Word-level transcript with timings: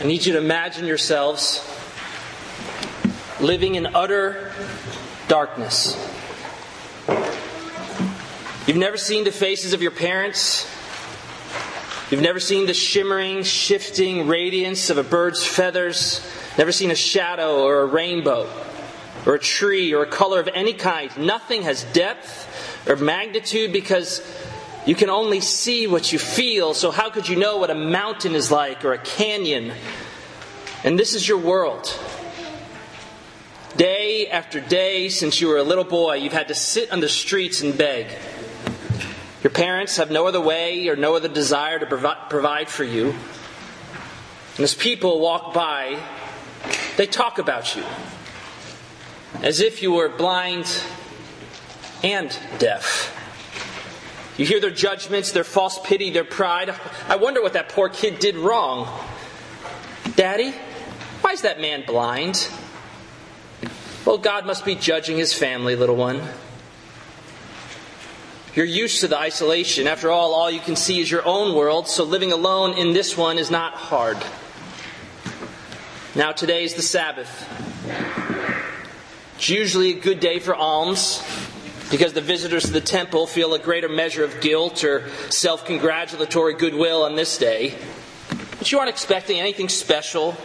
I 0.00 0.04
need 0.04 0.24
you 0.24 0.32
to 0.32 0.38
imagine 0.38 0.86
yourselves 0.86 1.62
living 3.38 3.74
in 3.74 3.84
utter 3.84 4.50
darkness. 5.28 5.94
You've 8.66 8.78
never 8.78 8.96
seen 8.96 9.24
the 9.24 9.30
faces 9.30 9.74
of 9.74 9.82
your 9.82 9.90
parents. 9.90 10.66
You've 12.10 12.22
never 12.22 12.40
seen 12.40 12.66
the 12.66 12.72
shimmering, 12.72 13.42
shifting 13.42 14.26
radiance 14.26 14.88
of 14.88 14.96
a 14.96 15.02
bird's 15.02 15.44
feathers. 15.44 16.26
Never 16.56 16.72
seen 16.72 16.90
a 16.90 16.96
shadow 16.96 17.62
or 17.62 17.82
a 17.82 17.86
rainbow 17.86 18.48
or 19.26 19.34
a 19.34 19.38
tree 19.38 19.92
or 19.92 20.02
a 20.02 20.08
color 20.08 20.40
of 20.40 20.48
any 20.54 20.72
kind. 20.72 21.14
Nothing 21.18 21.64
has 21.64 21.84
depth 21.92 22.88
or 22.88 22.96
magnitude 22.96 23.70
because 23.70 24.20
you 24.86 24.94
can 24.94 25.10
only 25.10 25.40
see 25.40 25.86
what 25.86 26.12
you 26.12 26.18
feel. 26.18 26.74
So, 26.74 26.90
how 26.90 27.10
could 27.10 27.28
you 27.28 27.36
know 27.36 27.58
what 27.58 27.70
a 27.70 27.74
mountain 27.74 28.34
is 28.34 28.50
like 28.50 28.84
or 28.84 28.92
a 28.92 28.98
canyon? 28.98 29.72
And 30.82 30.98
this 30.98 31.14
is 31.14 31.28
your 31.28 31.38
world. 31.38 31.98
Day 33.76 34.26
after 34.28 34.60
day 34.60 35.08
since 35.10 35.40
you 35.40 35.48
were 35.48 35.58
a 35.58 35.62
little 35.62 35.84
boy, 35.84 36.14
you've 36.16 36.32
had 36.32 36.48
to 36.48 36.54
sit 36.54 36.90
on 36.90 37.00
the 37.00 37.08
streets 37.08 37.60
and 37.60 37.76
beg. 37.76 38.06
Your 39.42 39.50
parents 39.50 39.96
have 39.96 40.10
no 40.10 40.26
other 40.26 40.40
way 40.40 40.88
or 40.88 40.96
no 40.96 41.14
other 41.14 41.28
desire 41.28 41.78
to 41.78 41.86
provide 42.28 42.68
for 42.68 42.84
you. 42.84 43.14
And 44.56 44.64
as 44.64 44.74
people 44.74 45.20
walk 45.20 45.54
by, 45.54 45.98
they 46.96 47.06
talk 47.06 47.38
about 47.38 47.76
you 47.76 47.84
as 49.42 49.60
if 49.60 49.82
you 49.82 49.92
were 49.92 50.08
blind 50.08 50.66
and 52.02 52.36
deaf. 52.58 53.16
You 54.40 54.46
hear 54.46 54.58
their 54.58 54.70
judgments, 54.70 55.32
their 55.32 55.44
false 55.44 55.78
pity, 55.84 56.08
their 56.08 56.24
pride. 56.24 56.74
I 57.10 57.16
wonder 57.16 57.42
what 57.42 57.52
that 57.52 57.68
poor 57.68 57.90
kid 57.90 58.20
did 58.20 58.36
wrong. 58.36 58.88
Daddy, 60.16 60.54
why 61.20 61.32
is 61.32 61.42
that 61.42 61.60
man 61.60 61.84
blind? 61.86 62.48
Well, 64.06 64.16
God 64.16 64.46
must 64.46 64.64
be 64.64 64.76
judging 64.76 65.18
his 65.18 65.34
family, 65.34 65.76
little 65.76 65.94
one. 65.94 66.22
You're 68.54 68.64
used 68.64 69.00
to 69.00 69.08
the 69.08 69.18
isolation. 69.18 69.86
After 69.86 70.10
all, 70.10 70.32
all 70.32 70.50
you 70.50 70.60
can 70.60 70.74
see 70.74 71.02
is 71.02 71.10
your 71.10 71.26
own 71.26 71.54
world, 71.54 71.86
so 71.86 72.04
living 72.04 72.32
alone 72.32 72.78
in 72.78 72.94
this 72.94 73.18
one 73.18 73.36
is 73.36 73.50
not 73.50 73.74
hard. 73.74 74.16
Now, 76.14 76.32
today 76.32 76.64
is 76.64 76.72
the 76.72 76.80
Sabbath. 76.80 77.28
It's 79.36 79.50
usually 79.50 79.98
a 79.98 80.00
good 80.00 80.18
day 80.18 80.38
for 80.38 80.54
alms 80.54 81.22
because 81.90 82.12
the 82.12 82.20
visitors 82.20 82.64
to 82.64 82.72
the 82.72 82.80
temple 82.80 83.26
feel 83.26 83.52
a 83.54 83.58
greater 83.58 83.88
measure 83.88 84.24
of 84.24 84.40
guilt 84.40 84.84
or 84.84 85.08
self 85.30 85.64
congratulatory 85.64 86.54
goodwill 86.54 87.02
on 87.02 87.16
this 87.16 87.36
day. 87.36 87.74
But 88.58 88.70
you 88.70 88.78
aren't 88.78 88.90
expecting 88.90 89.40
anything 89.40 89.68
special. 89.68 90.36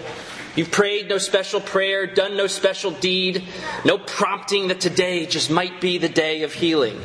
You've 0.56 0.72
prayed 0.72 1.10
no 1.10 1.18
special 1.18 1.60
prayer, 1.60 2.08
done 2.08 2.38
no 2.38 2.48
special 2.48 2.92
deed, 2.92 3.44
no 3.84 3.98
prompting 3.98 4.70
that 4.70 4.80
today 4.80 5.26
just 5.26 5.52
might 5.52 5.82
be 5.82 5.98
the 5.98 6.08
day 6.08 6.44
of 6.44 6.54
healing. 6.54 7.00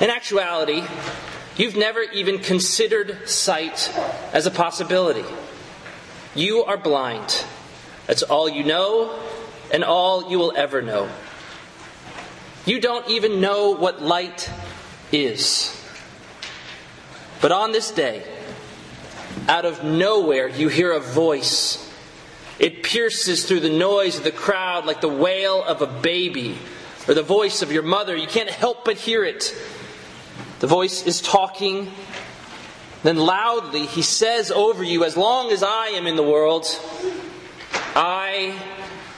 In 0.00 0.10
actuality, 0.10 0.82
you've 1.56 1.76
never 1.76 2.02
even 2.02 2.40
considered 2.40 3.28
sight 3.28 3.92
as 4.32 4.46
a 4.46 4.50
possibility. 4.50 5.24
You 6.34 6.64
are 6.64 6.76
blind. 6.76 7.44
That's 8.08 8.24
all 8.24 8.48
you 8.48 8.64
know 8.64 9.20
and 9.72 9.84
all 9.84 10.28
you 10.28 10.38
will 10.38 10.52
ever 10.56 10.82
know. 10.82 11.08
You 12.64 12.80
don't 12.80 13.08
even 13.08 13.40
know 13.40 13.70
what 13.70 14.00
light 14.00 14.48
is. 15.10 15.76
But 17.40 17.50
on 17.50 17.72
this 17.72 17.90
day, 17.90 18.22
out 19.48 19.64
of 19.64 19.82
nowhere, 19.82 20.46
you 20.46 20.68
hear 20.68 20.92
a 20.92 21.00
voice. 21.00 21.90
It 22.60 22.84
pierces 22.84 23.46
through 23.46 23.60
the 23.60 23.70
noise 23.70 24.18
of 24.18 24.22
the 24.22 24.30
crowd 24.30 24.86
like 24.86 25.00
the 25.00 25.08
wail 25.08 25.64
of 25.64 25.82
a 25.82 25.88
baby 25.88 26.56
or 27.08 27.14
the 27.14 27.22
voice 27.22 27.62
of 27.62 27.72
your 27.72 27.82
mother. 27.82 28.14
You 28.14 28.28
can't 28.28 28.48
help 28.48 28.84
but 28.84 28.96
hear 28.96 29.24
it. 29.24 29.52
The 30.60 30.68
voice 30.68 31.04
is 31.04 31.20
talking. 31.20 31.90
Then 33.02 33.16
loudly 33.16 33.86
he 33.86 34.02
says 34.02 34.52
over 34.52 34.84
you, 34.84 35.02
As 35.04 35.16
long 35.16 35.50
as 35.50 35.64
I 35.64 35.88
am 35.88 36.06
in 36.06 36.14
the 36.14 36.22
world, 36.22 36.66
I 37.96 38.56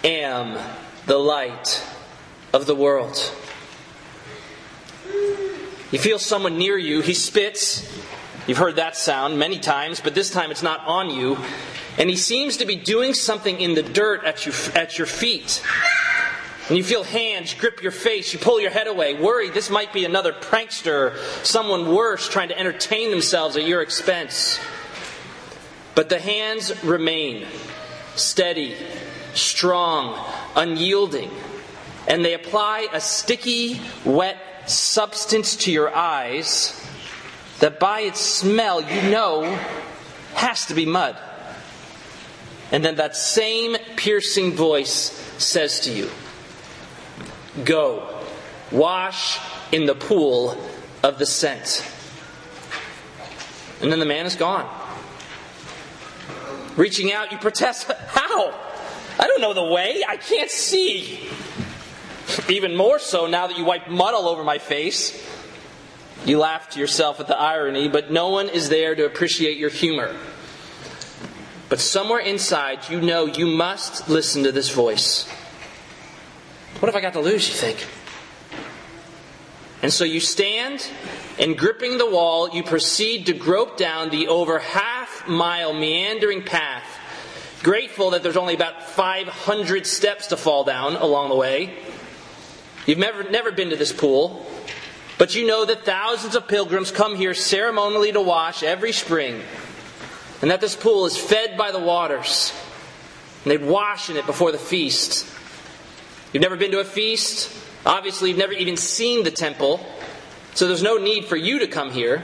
am 0.02 0.58
the 1.04 1.18
light 1.18 1.82
of 2.54 2.66
the 2.66 2.74
world. 2.74 3.16
You 5.90 5.98
feel 5.98 6.20
someone 6.20 6.56
near 6.56 6.78
you, 6.78 7.00
he 7.00 7.12
spits. 7.12 7.84
You've 8.46 8.58
heard 8.58 8.76
that 8.76 8.96
sound 8.96 9.40
many 9.40 9.58
times, 9.58 10.00
but 10.00 10.14
this 10.14 10.30
time 10.30 10.52
it's 10.52 10.62
not 10.62 10.86
on 10.86 11.10
you. 11.10 11.36
And 11.98 12.08
he 12.08 12.16
seems 12.16 12.58
to 12.58 12.64
be 12.64 12.76
doing 12.76 13.12
something 13.12 13.60
in 13.60 13.74
the 13.74 13.82
dirt 13.82 14.22
at, 14.24 14.46
you, 14.46 14.52
at 14.74 14.98
your 14.98 15.08
feet. 15.08 15.64
And 16.68 16.78
you 16.78 16.84
feel 16.84 17.02
hands 17.02 17.54
grip 17.54 17.82
your 17.82 17.92
face, 17.92 18.32
you 18.32 18.38
pull 18.38 18.60
your 18.60 18.70
head 18.70 18.86
away, 18.86 19.14
worried 19.14 19.52
this 19.52 19.68
might 19.68 19.92
be 19.92 20.04
another 20.04 20.32
prankster, 20.32 21.16
someone 21.44 21.92
worse 21.92 22.28
trying 22.28 22.48
to 22.48 22.58
entertain 22.58 23.10
themselves 23.10 23.56
at 23.56 23.66
your 23.66 23.82
expense. 23.82 24.60
But 25.96 26.08
the 26.08 26.20
hands 26.20 26.84
remain 26.84 27.46
steady, 28.14 28.76
strong, 29.34 30.18
unyielding, 30.54 31.30
and 32.06 32.24
they 32.24 32.34
apply 32.34 32.88
a 32.92 33.00
sticky, 33.00 33.80
wet 34.04 34.38
substance 34.66 35.56
to 35.56 35.72
your 35.72 35.94
eyes 35.94 36.80
that 37.60 37.78
by 37.78 38.00
its 38.00 38.20
smell 38.20 38.80
you 38.80 39.10
know 39.10 39.44
has 40.34 40.66
to 40.66 40.74
be 40.74 40.86
mud. 40.86 41.16
And 42.72 42.84
then 42.84 42.96
that 42.96 43.16
same 43.16 43.76
piercing 43.96 44.52
voice 44.52 45.10
says 45.38 45.80
to 45.80 45.92
you, 45.92 46.10
Go, 47.64 48.20
wash 48.72 49.38
in 49.70 49.86
the 49.86 49.94
pool 49.94 50.60
of 51.02 51.18
the 51.18 51.26
sent. 51.26 51.88
And 53.80 53.92
then 53.92 54.00
the 54.00 54.06
man 54.06 54.26
is 54.26 54.34
gone. 54.34 54.68
Reaching 56.76 57.12
out, 57.12 57.30
you 57.30 57.38
protest, 57.38 57.90
How? 58.08 58.52
I 59.18 59.28
don't 59.28 59.40
know 59.40 59.54
the 59.54 59.72
way. 59.72 60.02
I 60.08 60.16
can't 60.16 60.50
see. 60.50 61.28
Even 62.48 62.76
more 62.76 62.98
so 62.98 63.26
now 63.26 63.46
that 63.46 63.58
you 63.58 63.64
wiped 63.64 63.88
mud 63.88 64.14
all 64.14 64.28
over 64.28 64.44
my 64.44 64.58
face. 64.58 65.24
You 66.24 66.38
laugh 66.38 66.70
to 66.70 66.80
yourself 66.80 67.20
at 67.20 67.26
the 67.26 67.38
irony, 67.38 67.88
but 67.88 68.10
no 68.10 68.30
one 68.30 68.48
is 68.48 68.68
there 68.68 68.94
to 68.94 69.04
appreciate 69.04 69.58
your 69.58 69.70
humor. 69.70 70.14
But 71.68 71.80
somewhere 71.80 72.20
inside, 72.20 72.88
you 72.88 73.00
know 73.00 73.26
you 73.26 73.46
must 73.46 74.08
listen 74.08 74.44
to 74.44 74.52
this 74.52 74.70
voice. 74.70 75.28
What 76.80 76.88
have 76.88 76.96
I 76.96 77.00
got 77.00 77.12
to 77.14 77.20
lose, 77.20 77.48
you 77.48 77.54
think? 77.54 77.86
And 79.82 79.92
so 79.92 80.04
you 80.04 80.20
stand, 80.20 80.86
and 81.38 81.58
gripping 81.58 81.98
the 81.98 82.08
wall, 82.08 82.48
you 82.48 82.62
proceed 82.62 83.26
to 83.26 83.34
grope 83.34 83.76
down 83.76 84.08
the 84.08 84.28
over 84.28 84.58
half 84.58 85.28
mile 85.28 85.74
meandering 85.74 86.42
path, 86.42 86.84
grateful 87.62 88.10
that 88.10 88.22
there's 88.22 88.38
only 88.38 88.54
about 88.54 88.82
500 88.82 89.86
steps 89.86 90.28
to 90.28 90.38
fall 90.38 90.64
down 90.64 90.96
along 90.96 91.28
the 91.28 91.36
way. 91.36 91.76
You've 92.86 92.98
never, 92.98 93.24
never 93.24 93.50
been 93.50 93.70
to 93.70 93.76
this 93.76 93.92
pool, 93.92 94.46
but 95.18 95.34
you 95.34 95.46
know 95.46 95.64
that 95.64 95.84
thousands 95.84 96.34
of 96.34 96.48
pilgrims 96.48 96.90
come 96.90 97.16
here 97.16 97.34
ceremonially 97.34 98.12
to 98.12 98.20
wash 98.20 98.62
every 98.62 98.92
spring, 98.92 99.40
and 100.42 100.50
that 100.50 100.60
this 100.60 100.76
pool 100.76 101.06
is 101.06 101.16
fed 101.16 101.56
by 101.56 101.70
the 101.70 101.78
waters, 101.78 102.52
and 103.44 103.50
they 103.50 103.58
wash 103.58 104.10
in 104.10 104.16
it 104.16 104.26
before 104.26 104.52
the 104.52 104.58
feast. 104.58 105.26
You've 106.32 106.42
never 106.42 106.56
been 106.56 106.72
to 106.72 106.80
a 106.80 106.84
feast. 106.84 107.56
Obviously, 107.86 108.30
you've 108.30 108.38
never 108.38 108.52
even 108.52 108.76
seen 108.76 109.24
the 109.24 109.30
temple. 109.30 109.78
So 110.54 110.66
there's 110.66 110.82
no 110.82 110.96
need 110.96 111.26
for 111.26 111.36
you 111.36 111.60
to 111.60 111.66
come 111.66 111.90
here. 111.90 112.22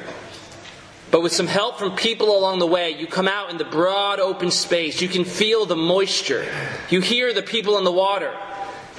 But 1.10 1.22
with 1.22 1.32
some 1.32 1.46
help 1.46 1.78
from 1.78 1.96
people 1.96 2.36
along 2.36 2.60
the 2.60 2.66
way, 2.66 2.90
you 2.90 3.06
come 3.06 3.28
out 3.28 3.50
in 3.50 3.56
the 3.56 3.64
broad 3.64 4.20
open 4.20 4.50
space. 4.50 5.00
You 5.00 5.08
can 5.08 5.24
feel 5.24 5.66
the 5.66 5.76
moisture. 5.76 6.46
You 6.88 7.00
hear 7.00 7.32
the 7.32 7.42
people 7.42 7.78
in 7.78 7.84
the 7.84 7.92
water. 7.92 8.32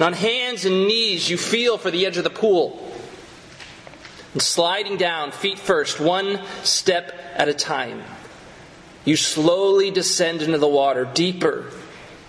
And 0.02 0.16
on 0.16 0.20
hands 0.20 0.64
and 0.64 0.88
knees, 0.88 1.30
you 1.30 1.38
feel 1.38 1.78
for 1.78 1.88
the 1.88 2.06
edge 2.06 2.16
of 2.16 2.24
the 2.24 2.30
pool. 2.30 2.92
And 4.32 4.42
sliding 4.42 4.96
down, 4.96 5.30
feet 5.30 5.60
first, 5.60 6.00
one 6.00 6.40
step 6.64 7.14
at 7.36 7.46
a 7.46 7.54
time, 7.54 8.02
you 9.04 9.14
slowly 9.14 9.92
descend 9.92 10.42
into 10.42 10.58
the 10.58 10.66
water, 10.66 11.04
deeper 11.04 11.70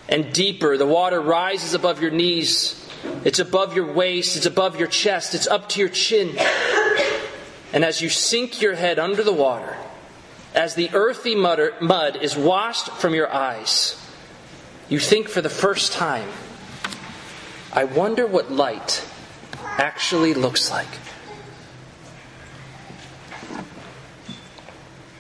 and 0.08 0.32
deeper. 0.32 0.78
The 0.78 0.86
water 0.86 1.20
rises 1.20 1.74
above 1.74 2.00
your 2.00 2.12
knees. 2.12 2.80
It's 3.24 3.40
above 3.40 3.76
your 3.76 3.92
waist. 3.92 4.38
It's 4.38 4.46
above 4.46 4.78
your 4.78 4.88
chest. 4.88 5.34
It's 5.34 5.48
up 5.48 5.70
to 5.70 5.80
your 5.80 5.90
chin. 5.90 6.38
And 7.74 7.84
as 7.84 8.04
you 8.04 8.10
sink 8.10 8.62
your 8.62 8.76
head 8.76 9.00
under 9.00 9.24
the 9.24 9.34
water, 9.34 9.76
as 10.54 10.76
the 10.76 10.92
earthy 10.94 11.34
mud 11.34 12.18
is 12.22 12.38
washed 12.38 12.90
from 12.90 13.16
your 13.16 13.34
eyes, 13.34 14.00
you 14.90 15.00
think 15.00 15.28
for 15.28 15.42
the 15.42 15.50
first 15.50 15.92
time, 15.92 16.30
I 17.76 17.86
wonder 17.86 18.28
what 18.28 18.52
light 18.52 19.04
actually 19.64 20.36
looks 20.36 20.70
like. 20.70 20.88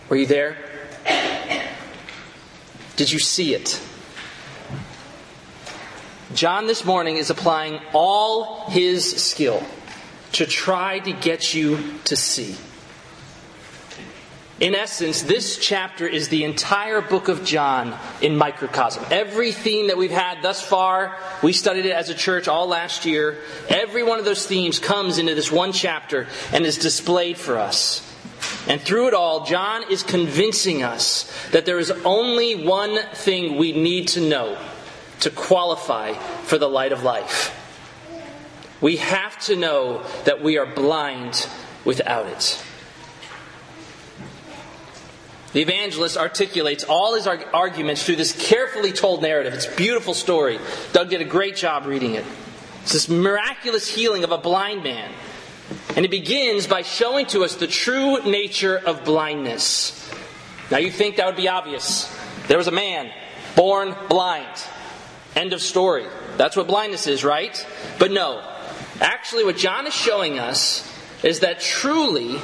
Were 0.07 0.17
you 0.17 0.27
there? 0.27 0.55
Did 2.95 3.11
you 3.11 3.17
see 3.17 3.55
it? 3.55 3.81
John 6.35 6.67
this 6.67 6.85
morning 6.85 7.17
is 7.17 7.31
applying 7.31 7.79
all 7.91 8.69
his 8.69 9.15
skill 9.23 9.63
to 10.33 10.45
try 10.45 10.99
to 10.99 11.11
get 11.11 11.55
you 11.55 11.95
to 12.03 12.15
see. 12.15 12.55
In 14.59 14.75
essence, 14.75 15.23
this 15.23 15.57
chapter 15.57 16.07
is 16.07 16.29
the 16.29 16.43
entire 16.43 17.01
book 17.01 17.27
of 17.27 17.43
John 17.43 17.97
in 18.21 18.37
microcosm. 18.37 19.03
Every 19.09 19.51
theme 19.51 19.87
that 19.87 19.97
we've 19.97 20.11
had 20.11 20.43
thus 20.43 20.61
far, 20.61 21.17
we 21.41 21.53
studied 21.53 21.87
it 21.87 21.91
as 21.91 22.09
a 22.09 22.13
church 22.13 22.47
all 22.47 22.67
last 22.67 23.03
year. 23.05 23.39
Every 23.67 24.03
one 24.03 24.19
of 24.19 24.25
those 24.25 24.45
themes 24.45 24.77
comes 24.77 25.17
into 25.17 25.33
this 25.33 25.51
one 25.51 25.71
chapter 25.71 26.27
and 26.51 26.65
is 26.65 26.77
displayed 26.77 27.37
for 27.37 27.57
us. 27.57 28.07
And 28.67 28.79
through 28.79 29.07
it 29.07 29.13
all, 29.15 29.43
John 29.45 29.89
is 29.91 30.03
convincing 30.03 30.83
us 30.83 31.31
that 31.51 31.65
there 31.65 31.79
is 31.79 31.89
only 32.05 32.63
one 32.63 32.97
thing 33.13 33.57
we 33.57 33.71
need 33.71 34.09
to 34.09 34.21
know 34.21 34.57
to 35.21 35.31
qualify 35.31 36.13
for 36.13 36.59
the 36.59 36.69
light 36.69 36.91
of 36.91 37.01
life. 37.01 37.59
We 38.81 38.97
have 38.97 39.39
to 39.45 39.55
know 39.55 40.03
that 40.25 40.43
we 40.43 40.57
are 40.57 40.65
blind 40.65 41.47
without 41.85 42.27
it. 42.27 42.63
The 45.53 45.61
evangelist 45.61 46.17
articulates 46.17 46.83
all 46.83 47.15
his 47.15 47.27
arguments 47.27 48.03
through 48.03 48.15
this 48.15 48.31
carefully 48.31 48.91
told 48.91 49.21
narrative. 49.21 49.53
It's 49.53 49.67
a 49.67 49.75
beautiful 49.75 50.15
story. 50.15 50.59
Doug 50.91 51.09
did 51.09 51.21
a 51.21 51.25
great 51.25 51.55
job 51.55 51.85
reading 51.85 52.15
it. 52.15 52.25
It's 52.81 52.93
this 52.93 53.07
miraculous 53.07 53.87
healing 53.87 54.23
of 54.23 54.31
a 54.31 54.37
blind 54.37 54.83
man. 54.83 55.11
And 55.95 56.05
it 56.05 56.11
begins 56.11 56.67
by 56.67 56.81
showing 56.81 57.27
to 57.27 57.43
us 57.43 57.55
the 57.55 57.67
true 57.67 58.23
nature 58.23 58.77
of 58.77 59.05
blindness. 59.05 60.11
Now, 60.71 60.79
you 60.79 60.91
think 60.91 61.17
that 61.17 61.27
would 61.27 61.35
be 61.35 61.47
obvious. 61.47 62.13
There 62.47 62.57
was 62.57 62.67
a 62.67 62.71
man 62.71 63.11
born 63.55 63.95
blind. 64.09 64.57
End 65.35 65.53
of 65.53 65.61
story. 65.61 66.05
That's 66.37 66.55
what 66.57 66.67
blindness 66.67 67.05
is, 67.05 67.23
right? 67.23 67.65
But 67.99 68.11
no. 68.11 68.43
Actually, 68.99 69.45
what 69.45 69.57
John 69.57 69.85
is 69.85 69.93
showing 69.93 70.39
us 70.39 70.89
is 71.23 71.41
that 71.41 71.59
truly 71.59 72.39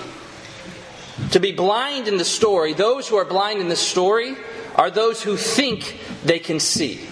to 1.31 1.39
be 1.39 1.51
blind 1.51 2.07
in 2.07 2.17
the 2.17 2.25
story, 2.25 2.73
those 2.73 3.07
who 3.07 3.15
are 3.17 3.25
blind 3.25 3.61
in 3.61 3.69
the 3.69 3.75
story 3.75 4.35
are 4.75 4.89
those 4.89 5.21
who 5.21 5.37
think 5.37 5.99
they 6.23 6.39
can 6.39 6.59
see. 6.59 7.07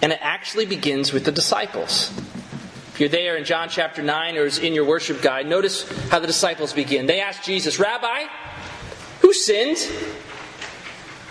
And 0.00 0.12
it 0.12 0.18
actually 0.20 0.66
begins 0.66 1.12
with 1.12 1.24
the 1.24 1.32
disciples. 1.32 2.10
If 2.92 3.00
you're 3.00 3.08
there 3.08 3.36
in 3.36 3.44
John 3.44 3.68
chapter 3.68 4.02
9 4.02 4.36
or 4.36 4.44
is 4.44 4.58
in 4.58 4.74
your 4.74 4.84
worship 4.84 5.22
guide, 5.22 5.46
notice 5.46 5.88
how 6.08 6.18
the 6.18 6.26
disciples 6.26 6.72
begin. 6.72 7.06
They 7.06 7.20
ask 7.20 7.42
Jesus, 7.42 7.78
Rabbi, 7.78 8.26
who 9.20 9.32
sinned? 9.32 9.78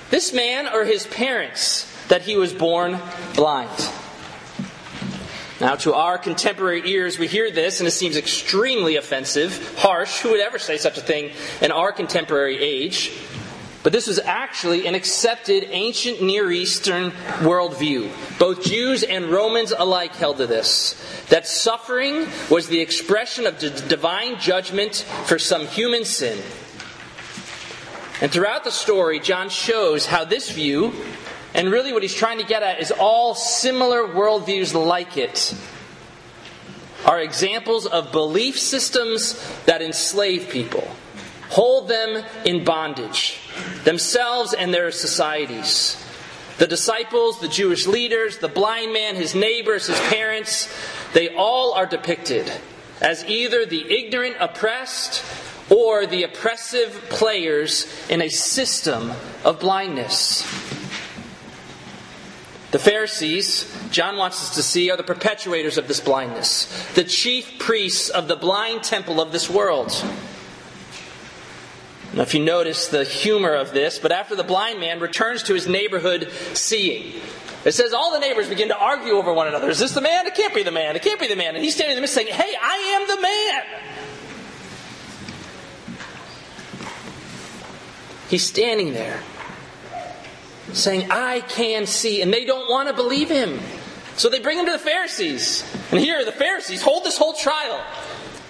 This 0.10 0.34
man 0.34 0.68
or 0.68 0.86
his 0.86 1.06
parents 1.07 1.88
that 2.07 2.22
he 2.22 2.36
was 2.36 2.54
born 2.54 3.00
blind? 3.36 3.69
Now, 5.62 5.75
to 5.75 5.94
our 5.94 6.18
contemporary 6.18 6.90
ears, 6.90 7.19
we 7.19 7.28
hear 7.28 7.52
this 7.52 7.80
and 7.80 7.88
it 7.88 7.92
seems 7.92 8.18
extremely 8.18 8.96
offensive, 8.96 9.78
harsh. 9.78 10.22
Who 10.22 10.31
would 10.31 10.40
ever 10.40 10.58
say 10.58 10.78
such 10.78 10.98
a 10.98 11.02
thing 11.02 11.30
in 11.62 11.72
our 11.72 11.92
contemporary 11.92 12.58
age? 12.58 13.12
But 13.84 13.94
this 13.94 14.08
was 14.08 14.18
actually 14.18 14.88
an 14.88 14.96
accepted 14.96 15.68
ancient 15.69 16.19
Near 16.19 16.52
Eastern 16.52 17.12
worldview. 17.42 18.10
Both 18.40 18.63
Jews 18.63 19.04
and 19.04 19.25
Romans 19.25 19.72
alike 19.72 20.16
held 20.16 20.38
to 20.38 20.48
this 20.48 21.00
that 21.30 21.46
suffering 21.46 22.28
was 22.50 22.68
the 22.68 22.80
expression 22.80 23.46
of 23.46 23.60
divine 23.60 24.40
judgment 24.40 25.06
for 25.25 25.38
some 25.38 25.68
human 25.68 26.06
sin. 26.06 26.40
And 28.19 28.31
throughout 28.31 28.64
the 28.64 28.72
story, 28.72 29.19
John 29.19 29.50
shows 29.50 30.07
how 30.07 30.25
this 30.25 30.50
view 30.50 30.92
and 31.53 31.69
really, 31.71 31.92
what 31.92 32.01
he's 32.01 32.13
trying 32.13 32.39
to 32.39 32.45
get 32.45 32.63
at 32.63 32.80
is 32.80 32.92
all 32.92 33.36
similar 33.36 34.07
worldviews 34.07 34.74
like 34.74 35.18
it 35.18 35.53
are 37.06 37.19
examples 37.19 37.86
of 37.86 38.12
belief 38.12 38.57
systems 38.59 39.44
that 39.65 39.81
enslave 39.81 40.50
people, 40.50 40.88
hold 41.50 41.88
them 41.88 42.24
in 42.45 42.63
bondage, 42.63 43.39
themselves 43.83 44.53
and 44.53 44.74
their 44.74 44.92
societies. 44.92 45.98
The 46.57 46.68
disciples, 46.68 47.39
the 47.39 47.48
Jewish 47.48 47.88
leaders, 47.88 48.38
the 48.38 48.47
blind 48.47 48.94
man, 48.94 49.15
his 49.15 49.33
neighbors, 49.33 49.88
his 49.88 50.00
parents, 50.09 50.71
they 51.13 51.36
all 51.36 51.74
are 51.74 51.88
depicted 51.88 52.51
as 53.01 53.25
either 53.25 53.65
the 53.65 53.92
ignorant 53.92 54.38
oppressed 54.39 55.24
or 55.71 56.06
the 56.06 56.24
oppressive 56.24 56.94
players 57.09 57.88
in 58.09 58.21
a 58.21 58.30
system 58.30 59.12
of 59.44 59.59
blindness. 59.59 60.45
The 62.71 62.79
Pharisees, 62.79 63.69
John 63.91 64.15
wants 64.15 64.41
us 64.41 64.56
to 64.56 64.63
see, 64.63 64.89
are 64.91 64.97
the 64.97 65.03
perpetuators 65.03 65.77
of 65.77 65.89
this 65.89 66.00
blindness, 66.00 66.65
the 66.94 67.03
chief 67.03 67.59
priests 67.59 68.09
of 68.09 68.29
the 68.29 68.38
blind 68.38 68.83
temple 68.83 69.19
of 69.19 69.33
this 69.33 69.50
world. 69.50 69.89
Now, 72.13 72.21
if 72.21 72.33
you 72.33 72.44
notice 72.44 72.88
the 72.88 73.03
humor 73.03 73.53
of 73.53 73.73
this, 73.73 74.00
but 74.00 74.13
after 74.13 74.35
the 74.38 74.44
blind 74.44 74.79
man 74.79 75.01
returns 75.01 75.44
to 75.44 75.53
his 75.53 75.68
neighborhood 75.68 76.31
seeing, 76.53 77.21
it 77.65 77.73
says 77.73 77.94
all 77.94 78.12
the 78.13 78.19
neighbors 78.19 78.47
begin 78.47 78.69
to 78.69 78.77
argue 78.77 79.13
over 79.13 79.33
one 79.33 79.47
another. 79.47 79.69
Is 79.69 79.79
this 79.79 79.94
the 79.94 80.01
man? 80.01 80.25
It 80.25 80.35
can't 80.35 80.56
be 80.56 80.63
the 80.63 80.71
man. 80.71 80.95
It 80.95 81.03
can't 81.03 81.19
be 81.19 81.27
the 81.27 81.35
man. 81.35 81.56
And 81.56 81.63
he's 81.63 81.75
standing 81.75 81.91
in 81.91 81.97
the 81.97 82.01
midst 82.01 82.15
saying, 82.15 82.27
Hey, 82.27 82.56
I 82.59 82.75
am 82.95 83.07
the 83.07 83.21
man. 83.21 83.63
He's 88.29 88.45
standing 88.45 88.94
there 88.94 89.21
saying, 90.73 91.12
I 91.12 91.41
can 91.41 91.85
see. 91.85 92.21
And 92.21 92.33
they 92.33 92.45
don't 92.45 92.69
want 92.69 92.89
to 92.89 92.94
believe 92.94 93.29
him. 93.29 93.59
So 94.18 94.29
they 94.29 94.39
bring 94.39 94.59
him 94.59 94.65
to 94.65 94.71
the 94.71 94.79
Pharisees. 94.79 95.63
And 95.91 96.00
here, 96.00 96.23
the 96.25 96.31
Pharisees 96.31 96.81
hold 96.81 97.03
this 97.03 97.18
whole 97.18 97.33
trial, 97.33 97.81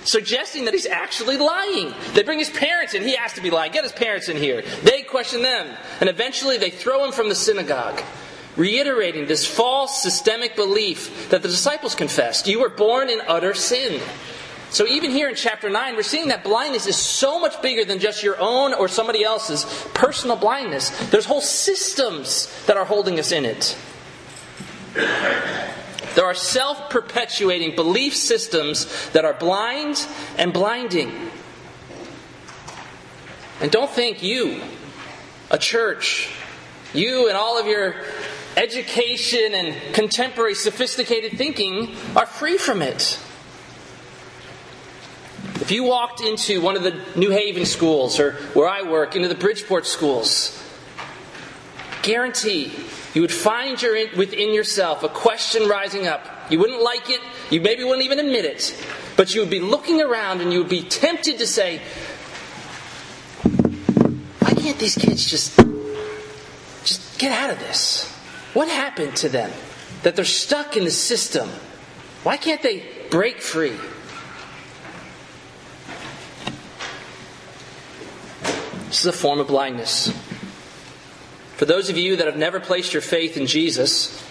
suggesting 0.04 0.66
that 0.66 0.74
he's 0.74 0.88
actually 0.88 1.38
lying. 1.38 1.94
They 2.14 2.24
bring 2.24 2.40
his 2.40 2.50
parents 2.50 2.94
in. 2.94 3.04
He 3.04 3.16
has 3.16 3.34
to 3.34 3.42
be 3.42 3.50
lying. 3.50 3.72
Get 3.72 3.84
his 3.84 3.94
parents 3.94 4.28
in 4.28 4.38
here. 4.38 4.64
They 4.84 5.04
question 5.04 5.42
them. 5.42 5.78
And 6.00 6.10
eventually 6.10 6.58
they 6.58 6.72
throw 6.72 7.06
him 7.06 7.12
from 7.12 7.30
the 7.30 7.36
synagogue, 7.36 8.02
reiterating 8.58 9.28
this 9.28 9.46
false 9.46 10.02
systemic 10.02 10.56
belief 10.56 11.30
that 11.30 11.42
the 11.42 11.48
disciples 11.48 11.96
confessed. 11.96 12.48
You 12.48 12.60
were 12.60 12.70
born 12.70 13.10
in 13.10 13.22
utter 13.28 13.54
sin. 13.54 14.02
So 14.72 14.88
even 14.88 15.12
here 15.12 15.28
in 15.28 15.36
chapter 15.36 15.70
9, 15.70 15.98
we're 15.98 16.02
seeing 16.02 16.30
that 16.30 16.46
blindness 16.46 16.88
is 16.88 16.96
so 16.96 17.42
much 17.42 17.62
bigger 17.62 17.84
than 17.84 18.00
just 18.00 18.24
your 18.24 18.40
own 18.40 18.74
or 18.74 18.88
somebody 18.88 19.22
else's 19.22 19.66
personal 19.94 20.38
blindness. 20.38 20.90
There's 21.10 21.26
whole 21.26 21.42
systems 21.42 22.50
that 22.68 22.78
are 22.78 22.86
holding 22.86 23.20
us 23.20 23.34
in 23.34 23.44
it. 23.44 23.78
There 26.16 26.26
are 26.26 26.34
self 26.34 26.90
perpetuating 26.90 27.76
belief 27.76 28.16
systems 28.16 29.10
that 29.12 29.26
are 29.26 29.34
blind 29.34 30.08
and 30.38 30.54
blinding. 30.54 31.12
And 33.60 33.70
don't 33.72 33.92
think 33.92 34.24
you, 34.24 34.62
a 35.52 35.58
church, 35.58 36.30
you 36.94 37.28
and 37.28 37.38
all 37.38 37.60
of 37.60 37.68
your 37.68 37.96
education 38.56 39.54
and 39.54 39.94
contemporary 39.94 40.56
sophisticated 40.56 41.38
thinking 41.38 41.96
are 42.16 42.26
free 42.26 42.58
from 42.58 42.82
it. 42.82 43.20
If 45.62 45.70
you 45.70 45.84
walked 45.84 46.22
into 46.22 46.60
one 46.60 46.76
of 46.76 46.82
the 46.82 47.00
New 47.16 47.30
Haven 47.30 47.68
schools 47.68 48.20
or 48.20 48.34
where 48.56 48.68
I 48.68 48.82
work, 48.82 49.16
into 49.16 49.28
the 49.28 49.36
Bridgeport 49.36 49.86
schools, 49.86 50.60
guarantee 52.02 52.74
you 53.14 53.22
would 53.22 53.32
find 53.32 53.80
your, 53.80 53.96
within 54.18 54.56
yourself 54.56 55.04
a 55.04 55.10
question 55.10 55.70
rising 55.70 56.08
up. 56.08 56.28
You 56.50 56.58
wouldn't 56.58 56.82
like 56.82 57.12
it, 57.12 57.22
you 57.52 57.62
maybe 57.62 57.84
wouldn't 57.84 58.04
even 58.04 58.18
admit 58.18 58.44
it, 58.44 58.76
but 59.16 59.36
you 59.36 59.42
would 59.42 59.52
be 59.52 59.60
looking 59.60 60.02
around 60.02 60.42
and 60.42 60.52
you 60.52 60.60
would 60.60 60.70
be 60.70 60.82
tempted 60.82 61.38
to 61.38 61.46
say, 61.46 61.80
why 64.40 64.54
can't 64.56 64.80
these 64.80 64.96
kids 64.96 65.30
just 65.30 65.58
just 66.84 67.20
get 67.20 67.32
out 67.32 67.52
of 67.52 67.60
this? 67.60 68.12
What 68.56 68.68
happened 68.68 69.16
to 69.18 69.30
them? 69.30 69.52
That 70.02 70.16
they're 70.16 70.26
stuck 70.26 70.76
in 70.76 70.86
the 70.86 70.92
system. 70.92 71.48
Why 72.24 72.38
can't 72.38 72.64
they 72.64 72.84
break 73.12 73.42
free? 73.42 73.78
This 78.92 79.00
is 79.00 79.06
a 79.06 79.14
form 79.14 79.40
of 79.40 79.48
blindness. 79.48 80.10
For 81.56 81.64
those 81.64 81.90
of 81.90 81.98
you 81.98 82.18
that 82.18 82.28
have 82.28 82.36
never 82.36 82.60
placed 82.60 82.92
your 82.92 83.02
faith 83.02 83.38
in 83.38 83.48
Jesus, 83.48 84.22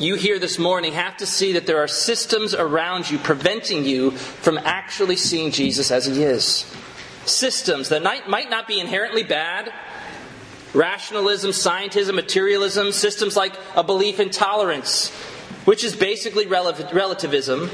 you 0.00 0.16
here 0.16 0.40
this 0.40 0.58
morning 0.58 0.94
have 0.94 1.16
to 1.18 1.26
see 1.26 1.52
that 1.52 1.64
there 1.64 1.78
are 1.78 1.86
systems 1.86 2.56
around 2.56 3.08
you 3.08 3.18
preventing 3.18 3.84
you 3.84 4.10
from 4.10 4.58
actually 4.58 5.14
seeing 5.14 5.52
Jesus 5.52 5.92
as 5.92 6.06
he 6.06 6.24
is. 6.24 6.74
Systems 7.24 7.90
that 7.90 8.02
might 8.02 8.50
not 8.50 8.66
be 8.66 8.80
inherently 8.80 9.22
bad. 9.22 9.72
Rationalism, 10.74 11.52
scientism, 11.52 12.16
materialism, 12.16 12.90
systems 12.90 13.36
like 13.36 13.54
a 13.76 13.84
belief 13.84 14.18
in 14.18 14.30
tolerance, 14.30 15.10
which 15.66 15.84
is 15.84 15.94
basically 15.94 16.48
relativism. 16.48 17.70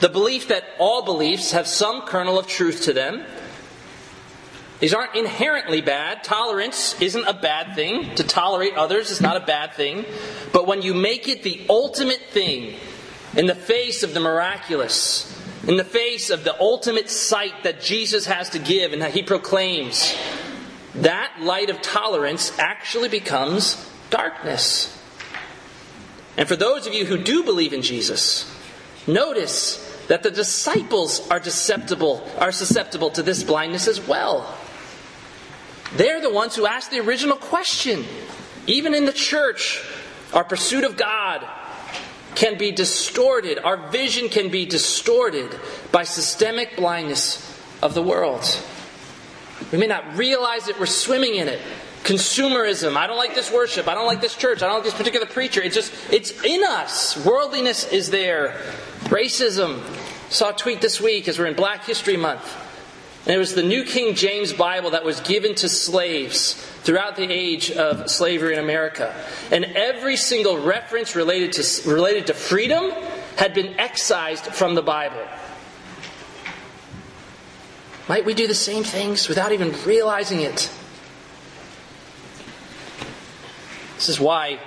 The 0.00 0.08
belief 0.08 0.48
that 0.48 0.64
all 0.80 1.02
beliefs 1.02 1.52
have 1.52 1.68
some 1.68 2.02
kernel 2.02 2.40
of 2.40 2.48
truth 2.48 2.82
to 2.86 2.92
them 2.92 3.24
These 4.78 4.92
aren't 4.92 5.14
inherently 5.14 5.80
bad. 5.80 6.22
Tolerance 6.22 7.00
isn't 7.00 7.24
a 7.24 7.32
bad 7.32 7.74
thing. 7.74 8.14
To 8.16 8.24
tolerate 8.24 8.74
others 8.74 9.10
is 9.10 9.20
not 9.20 9.36
a 9.36 9.46
bad 9.46 9.72
thing. 9.74 10.04
But 10.52 10.66
when 10.66 10.82
you 10.82 10.92
make 10.92 11.28
it 11.28 11.42
the 11.42 11.64
ultimate 11.70 12.20
thing 12.30 12.74
in 13.34 13.46
the 13.46 13.54
face 13.54 14.02
of 14.02 14.12
the 14.12 14.20
miraculous, 14.20 15.32
in 15.66 15.76
the 15.76 15.84
face 15.84 16.28
of 16.28 16.44
the 16.44 16.58
ultimate 16.60 17.08
sight 17.08 17.62
that 17.62 17.80
Jesus 17.80 18.26
has 18.26 18.50
to 18.50 18.58
give 18.58 18.92
and 18.92 19.00
that 19.00 19.14
he 19.14 19.22
proclaims, 19.22 20.14
that 20.96 21.32
light 21.40 21.70
of 21.70 21.80
tolerance 21.80 22.56
actually 22.58 23.08
becomes 23.08 23.90
darkness. 24.10 24.92
And 26.36 26.46
for 26.46 26.56
those 26.56 26.86
of 26.86 26.92
you 26.92 27.06
who 27.06 27.16
do 27.16 27.42
believe 27.42 27.72
in 27.72 27.80
Jesus, 27.80 28.50
notice 29.06 29.82
that 30.08 30.22
the 30.22 30.30
disciples 30.30 31.28
are 31.30 31.42
susceptible, 31.42 32.28
are 32.38 32.52
susceptible 32.52 33.10
to 33.10 33.22
this 33.22 33.42
blindness 33.42 33.88
as 33.88 34.06
well. 34.06 34.54
They're 35.94 36.20
the 36.20 36.30
ones 36.30 36.56
who 36.56 36.66
asked 36.66 36.90
the 36.90 37.00
original 37.00 37.36
question. 37.36 38.04
Even 38.66 38.94
in 38.94 39.04
the 39.04 39.12
church, 39.12 39.82
our 40.32 40.44
pursuit 40.44 40.84
of 40.84 40.96
God 40.96 41.46
can 42.34 42.58
be 42.58 42.70
distorted, 42.70 43.58
our 43.58 43.76
vision 43.90 44.28
can 44.28 44.50
be 44.50 44.66
distorted 44.66 45.58
by 45.90 46.04
systemic 46.04 46.76
blindness 46.76 47.42
of 47.82 47.94
the 47.94 48.02
world. 48.02 48.44
We 49.72 49.78
may 49.78 49.86
not 49.86 50.16
realize 50.16 50.66
that 50.66 50.78
we're 50.78 50.86
swimming 50.86 51.36
in 51.36 51.48
it. 51.48 51.60
Consumerism. 52.04 52.96
I 52.96 53.06
don't 53.06 53.16
like 53.16 53.34
this 53.34 53.50
worship. 53.50 53.88
I 53.88 53.94
don't 53.94 54.06
like 54.06 54.20
this 54.20 54.36
church. 54.36 54.62
I 54.62 54.66
don't 54.66 54.76
like 54.76 54.84
this 54.84 54.94
particular 54.94 55.26
preacher. 55.26 55.62
It's 55.62 55.74
just, 55.74 55.92
it's 56.12 56.30
in 56.44 56.62
us. 56.62 57.16
Worldliness 57.24 57.90
is 57.90 58.10
there. 58.10 58.60
Racism. 59.04 59.80
Saw 60.30 60.50
a 60.50 60.52
tweet 60.52 60.80
this 60.80 61.00
week 61.00 61.26
as 61.26 61.38
we're 61.38 61.46
in 61.46 61.54
Black 61.54 61.84
History 61.84 62.16
Month. 62.16 62.65
And 63.26 63.34
it 63.34 63.38
was 63.38 63.54
the 63.56 63.62
New 63.64 63.82
King 63.82 64.14
James 64.14 64.52
Bible 64.52 64.90
that 64.90 65.04
was 65.04 65.18
given 65.18 65.56
to 65.56 65.68
slaves 65.68 66.52
throughout 66.84 67.16
the 67.16 67.28
age 67.28 67.72
of 67.72 68.08
slavery 68.08 68.52
in 68.52 68.60
America. 68.60 69.12
And 69.50 69.64
every 69.64 70.16
single 70.16 70.58
reference 70.58 71.16
related 71.16 71.52
to, 71.54 71.90
related 71.90 72.28
to 72.28 72.34
freedom 72.34 72.92
had 73.36 73.52
been 73.52 73.80
excised 73.80 74.46
from 74.46 74.76
the 74.76 74.82
Bible. 74.82 75.26
Might 78.08 78.24
we 78.24 78.34
do 78.34 78.46
the 78.46 78.54
same 78.54 78.84
things 78.84 79.28
without 79.28 79.50
even 79.50 79.74
realizing 79.84 80.42
it? 80.42 80.70
This 83.96 84.08
is 84.08 84.20
why 84.20 84.60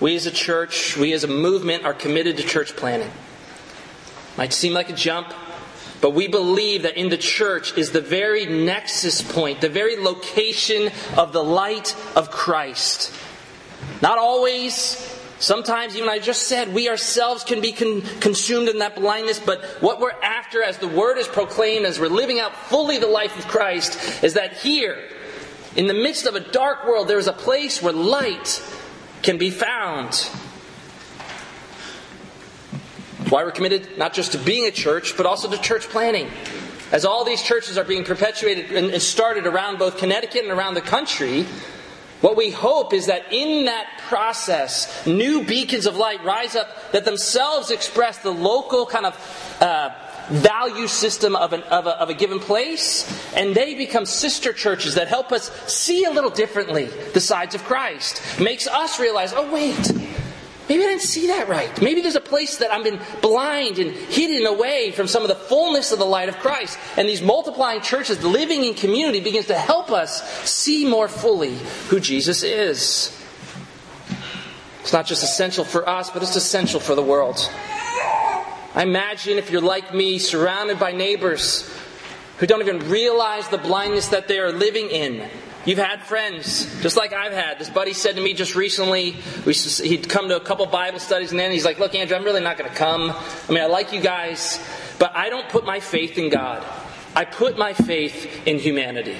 we 0.00 0.16
as 0.16 0.24
a 0.24 0.30
church, 0.30 0.96
we 0.96 1.12
as 1.12 1.24
a 1.24 1.28
movement 1.28 1.84
are 1.84 1.92
committed 1.92 2.38
to 2.38 2.42
church 2.42 2.74
planning. 2.74 3.10
Might 4.38 4.54
seem 4.54 4.72
like 4.72 4.88
a 4.88 4.94
jump, 4.94 5.34
but 6.00 6.10
we 6.10 6.28
believe 6.28 6.82
that 6.82 6.96
in 6.96 7.08
the 7.08 7.16
church 7.16 7.76
is 7.76 7.90
the 7.90 8.00
very 8.00 8.46
nexus 8.46 9.20
point, 9.22 9.60
the 9.60 9.68
very 9.68 9.96
location 9.96 10.90
of 11.16 11.32
the 11.32 11.42
light 11.42 11.96
of 12.14 12.30
Christ. 12.30 13.12
Not 14.00 14.18
always. 14.18 15.14
Sometimes, 15.40 15.96
even 15.96 16.08
I 16.08 16.18
just 16.18 16.48
said, 16.48 16.74
we 16.74 16.88
ourselves 16.88 17.44
can 17.44 17.60
be 17.60 17.70
con- 17.70 18.02
consumed 18.18 18.68
in 18.68 18.80
that 18.80 18.96
blindness, 18.96 19.38
but 19.38 19.64
what 19.80 20.00
we're 20.00 20.10
after 20.10 20.64
as 20.64 20.78
the 20.78 20.88
word 20.88 21.16
is 21.16 21.28
proclaimed, 21.28 21.86
as 21.86 22.00
we're 22.00 22.08
living 22.08 22.40
out 22.40 22.56
fully 22.56 22.98
the 22.98 23.06
life 23.06 23.38
of 23.38 23.46
Christ, 23.46 24.24
is 24.24 24.34
that 24.34 24.56
here, 24.56 24.98
in 25.76 25.86
the 25.86 25.94
midst 25.94 26.26
of 26.26 26.34
a 26.34 26.40
dark 26.40 26.88
world, 26.88 27.06
there 27.06 27.18
is 27.18 27.28
a 27.28 27.32
place 27.32 27.80
where 27.80 27.92
light 27.92 28.60
can 29.22 29.38
be 29.38 29.50
found 29.50 30.28
why 33.28 33.44
we're 33.44 33.50
committed 33.50 33.98
not 33.98 34.12
just 34.12 34.32
to 34.32 34.38
being 34.38 34.66
a 34.66 34.70
church, 34.70 35.16
but 35.16 35.26
also 35.26 35.50
to 35.50 35.58
church 35.58 35.88
planning. 35.88 36.28
As 36.90 37.04
all 37.04 37.24
these 37.24 37.42
churches 37.42 37.76
are 37.76 37.84
being 37.84 38.04
perpetuated 38.04 38.72
and 38.72 39.02
started 39.02 39.46
around 39.46 39.78
both 39.78 39.98
Connecticut 39.98 40.42
and 40.44 40.50
around 40.50 40.74
the 40.74 40.80
country, 40.80 41.44
what 42.20 42.36
we 42.36 42.50
hope 42.50 42.92
is 42.92 43.06
that 43.06 43.32
in 43.32 43.66
that 43.66 43.86
process, 44.08 45.06
new 45.06 45.44
beacons 45.44 45.86
of 45.86 45.96
light 45.96 46.24
rise 46.24 46.56
up 46.56 46.92
that 46.92 47.04
themselves 47.04 47.70
express 47.70 48.18
the 48.18 48.32
local 48.32 48.86
kind 48.86 49.06
of 49.06 49.58
uh, 49.60 49.90
value 50.30 50.88
system 50.88 51.36
of, 51.36 51.52
an, 51.52 51.62
of, 51.64 51.86
a, 51.86 51.90
of 52.00 52.10
a 52.10 52.14
given 52.14 52.40
place, 52.40 53.06
and 53.34 53.54
they 53.54 53.74
become 53.74 54.04
sister 54.04 54.52
churches 54.52 54.94
that 54.96 55.08
help 55.08 55.30
us 55.30 55.50
see 55.72 56.04
a 56.04 56.10
little 56.10 56.30
differently 56.30 56.86
the 57.14 57.20
sides 57.20 57.54
of 57.54 57.62
Christ. 57.64 58.20
Makes 58.40 58.66
us 58.66 58.98
realize, 58.98 59.32
oh, 59.32 59.52
wait, 59.52 59.76
Maybe 60.68 60.82
I 60.82 60.86
didn't 60.88 61.02
see 61.02 61.28
that 61.28 61.48
right. 61.48 61.80
Maybe 61.80 62.02
there's 62.02 62.16
a 62.16 62.20
place 62.20 62.58
that 62.58 62.70
I've 62.70 62.84
been 62.84 63.00
blind 63.22 63.78
and 63.78 63.90
hidden 63.90 64.46
away 64.46 64.90
from 64.92 65.08
some 65.08 65.22
of 65.22 65.28
the 65.28 65.34
fullness 65.34 65.92
of 65.92 65.98
the 65.98 66.04
light 66.04 66.28
of 66.28 66.38
Christ. 66.38 66.78
And 66.96 67.08
these 67.08 67.22
multiplying 67.22 67.80
churches 67.80 68.22
living 68.22 68.64
in 68.64 68.74
community 68.74 69.20
begins 69.20 69.46
to 69.46 69.58
help 69.58 69.90
us 69.90 70.22
see 70.48 70.86
more 70.86 71.08
fully 71.08 71.56
who 71.88 72.00
Jesus 72.00 72.42
is. 72.42 73.14
It's 74.80 74.92
not 74.92 75.06
just 75.06 75.22
essential 75.22 75.64
for 75.64 75.88
us, 75.88 76.10
but 76.10 76.22
it's 76.22 76.36
essential 76.36 76.80
for 76.80 76.94
the 76.94 77.02
world. 77.02 77.50
I 78.74 78.82
imagine 78.82 79.38
if 79.38 79.50
you're 79.50 79.62
like 79.62 79.94
me, 79.94 80.18
surrounded 80.18 80.78
by 80.78 80.92
neighbors 80.92 81.68
who 82.38 82.46
don't 82.46 82.60
even 82.60 82.90
realize 82.90 83.48
the 83.48 83.58
blindness 83.58 84.08
that 84.08 84.28
they 84.28 84.38
are 84.38 84.52
living 84.52 84.88
in 84.90 85.28
You've 85.68 85.76
had 85.76 86.00
friends, 86.00 86.64
just 86.80 86.96
like 86.96 87.12
I've 87.12 87.34
had. 87.34 87.58
This 87.58 87.68
buddy 87.68 87.92
said 87.92 88.16
to 88.16 88.22
me 88.22 88.32
just 88.32 88.56
recently, 88.56 89.16
we, 89.44 89.52
he'd 89.52 90.08
come 90.08 90.30
to 90.30 90.36
a 90.36 90.40
couple 90.40 90.64
Bible 90.64 90.98
studies, 90.98 91.30
and 91.30 91.38
then 91.38 91.52
he's 91.52 91.66
like, 91.66 91.78
Look, 91.78 91.94
Andrew, 91.94 92.16
I'm 92.16 92.24
really 92.24 92.40
not 92.40 92.56
going 92.56 92.70
to 92.70 92.74
come. 92.74 93.10
I 93.10 93.52
mean, 93.52 93.60
I 93.60 93.66
like 93.66 93.92
you 93.92 94.00
guys, 94.00 94.58
but 94.98 95.14
I 95.14 95.28
don't 95.28 95.46
put 95.50 95.66
my 95.66 95.78
faith 95.78 96.16
in 96.16 96.30
God. 96.30 96.64
I 97.14 97.26
put 97.26 97.58
my 97.58 97.74
faith 97.74 98.46
in 98.46 98.58
humanity. 98.58 99.18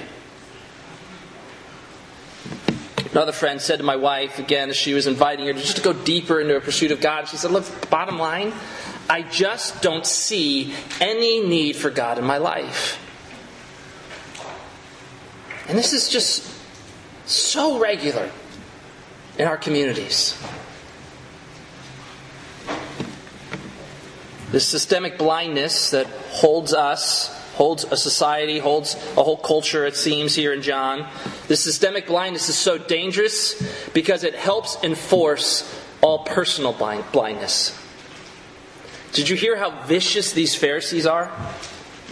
Another 3.12 3.32
friend 3.32 3.60
said 3.60 3.76
to 3.76 3.84
my 3.84 3.96
wife, 3.96 4.38
again, 4.38 4.70
as 4.70 4.76
she 4.76 4.94
was 4.94 5.06
inviting 5.06 5.44
her 5.44 5.52
just 5.52 5.76
to 5.76 5.82
go 5.82 5.92
deeper 5.92 6.40
into 6.40 6.56
a 6.56 6.62
pursuit 6.62 6.92
of 6.92 7.02
God, 7.02 7.28
she 7.28 7.36
said, 7.36 7.50
Look, 7.50 7.90
bottom 7.90 8.18
line, 8.18 8.54
I 9.10 9.20
just 9.20 9.82
don't 9.82 10.06
see 10.06 10.72
any 10.98 11.46
need 11.46 11.76
for 11.76 11.90
God 11.90 12.16
in 12.16 12.24
my 12.24 12.38
life. 12.38 12.98
And 15.68 15.76
this 15.78 15.92
is 15.92 16.08
just 16.08 16.50
so 17.26 17.78
regular 17.78 18.30
in 19.38 19.46
our 19.46 19.58
communities. 19.58 20.36
This 24.50 24.66
systemic 24.66 25.18
blindness 25.18 25.90
that 25.90 26.06
holds 26.06 26.72
us, 26.72 27.28
holds 27.52 27.84
a 27.84 27.98
society, 27.98 28.58
holds 28.58 28.94
a 28.94 29.22
whole 29.22 29.36
culture, 29.36 29.84
it 29.84 29.94
seems, 29.94 30.34
here 30.34 30.54
in 30.54 30.62
John. 30.62 31.06
This 31.48 31.62
systemic 31.62 32.06
blindness 32.06 32.48
is 32.48 32.56
so 32.56 32.78
dangerous 32.78 33.62
because 33.92 34.24
it 34.24 34.34
helps 34.34 34.82
enforce 34.82 35.70
all 36.00 36.20
personal 36.20 36.72
blindness. 36.72 37.78
Did 39.12 39.28
you 39.28 39.36
hear 39.36 39.56
how 39.56 39.82
vicious 39.84 40.32
these 40.32 40.54
Pharisees 40.54 41.04
are? 41.04 41.30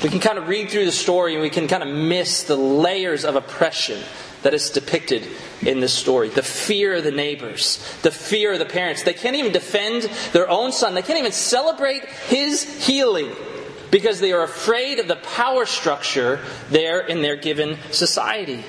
We 0.03 0.11
can 0.11 0.21
kind 0.21 0.38
of 0.38 0.49
read 0.49 0.71
through 0.71 0.85
the 0.85 0.93
story 0.93 1.35
and 1.35 1.43
we 1.43 1.50
can 1.50 1.69
kind 1.69 1.83
of 1.83 1.88
miss 1.88 2.43
the 2.43 2.57
layers 2.57 3.25
of 3.25 3.35
oppression 3.35 4.03
that 4.43 4.53
is 4.53 4.71
depicted 4.71 5.26
in 5.62 5.81
this 5.81 5.95
story. 5.95 6.29
The 6.29 6.43
fear 6.43 6.97
of 6.97 7.05
the 7.05 7.11
neighbors, 7.11 7.79
the 8.03 8.11
fear 8.11 8.53
of 8.53 8.59
the 8.59 8.67
parents. 8.67 9.03
They 9.03 9.15
can't 9.15 9.37
even 9.37 9.53
defend 9.53 10.05
their 10.33 10.49
own 10.49 10.73
son, 10.73 10.95
they 10.95 11.03
can't 11.03 11.19
even 11.19 11.33
celebrate 11.33 12.05
his 12.05 12.87
healing 12.87 13.31
because 13.91 14.21
they 14.21 14.33
are 14.33 14.43
afraid 14.43 14.99
of 14.99 15.09
the 15.09 15.17
power 15.17 15.65
structure 15.65 16.41
there 16.71 17.00
in 17.00 17.23
their 17.23 17.37
given 17.37 17.79
society. 17.91 18.65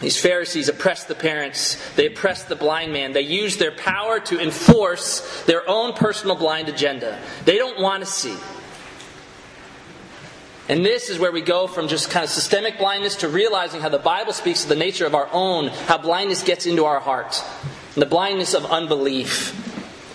These 0.00 0.20
Pharisees 0.20 0.68
oppressed 0.68 1.06
the 1.06 1.14
parents. 1.14 1.78
They 1.94 2.06
oppressed 2.06 2.48
the 2.48 2.56
blind 2.56 2.92
man. 2.92 3.12
They 3.12 3.20
used 3.20 3.60
their 3.60 3.70
power 3.70 4.18
to 4.18 4.40
enforce 4.40 5.44
their 5.44 5.62
own 5.68 5.92
personal 5.92 6.34
blind 6.34 6.68
agenda. 6.68 7.20
They 7.44 7.56
don't 7.56 7.80
want 7.80 8.02
to 8.02 8.10
see. 8.10 8.34
And 10.72 10.86
this 10.86 11.10
is 11.10 11.18
where 11.18 11.30
we 11.30 11.42
go 11.42 11.66
from 11.66 11.86
just 11.86 12.08
kind 12.08 12.24
of 12.24 12.30
systemic 12.30 12.78
blindness 12.78 13.16
to 13.16 13.28
realizing 13.28 13.82
how 13.82 13.90
the 13.90 13.98
Bible 13.98 14.32
speaks 14.32 14.62
of 14.62 14.70
the 14.70 14.74
nature 14.74 15.04
of 15.04 15.14
our 15.14 15.28
own, 15.30 15.68
how 15.68 15.98
blindness 15.98 16.42
gets 16.42 16.64
into 16.64 16.86
our 16.86 16.98
heart, 16.98 17.44
and 17.92 18.00
the 18.00 18.06
blindness 18.06 18.54
of 18.54 18.64
unbelief. 18.64 19.52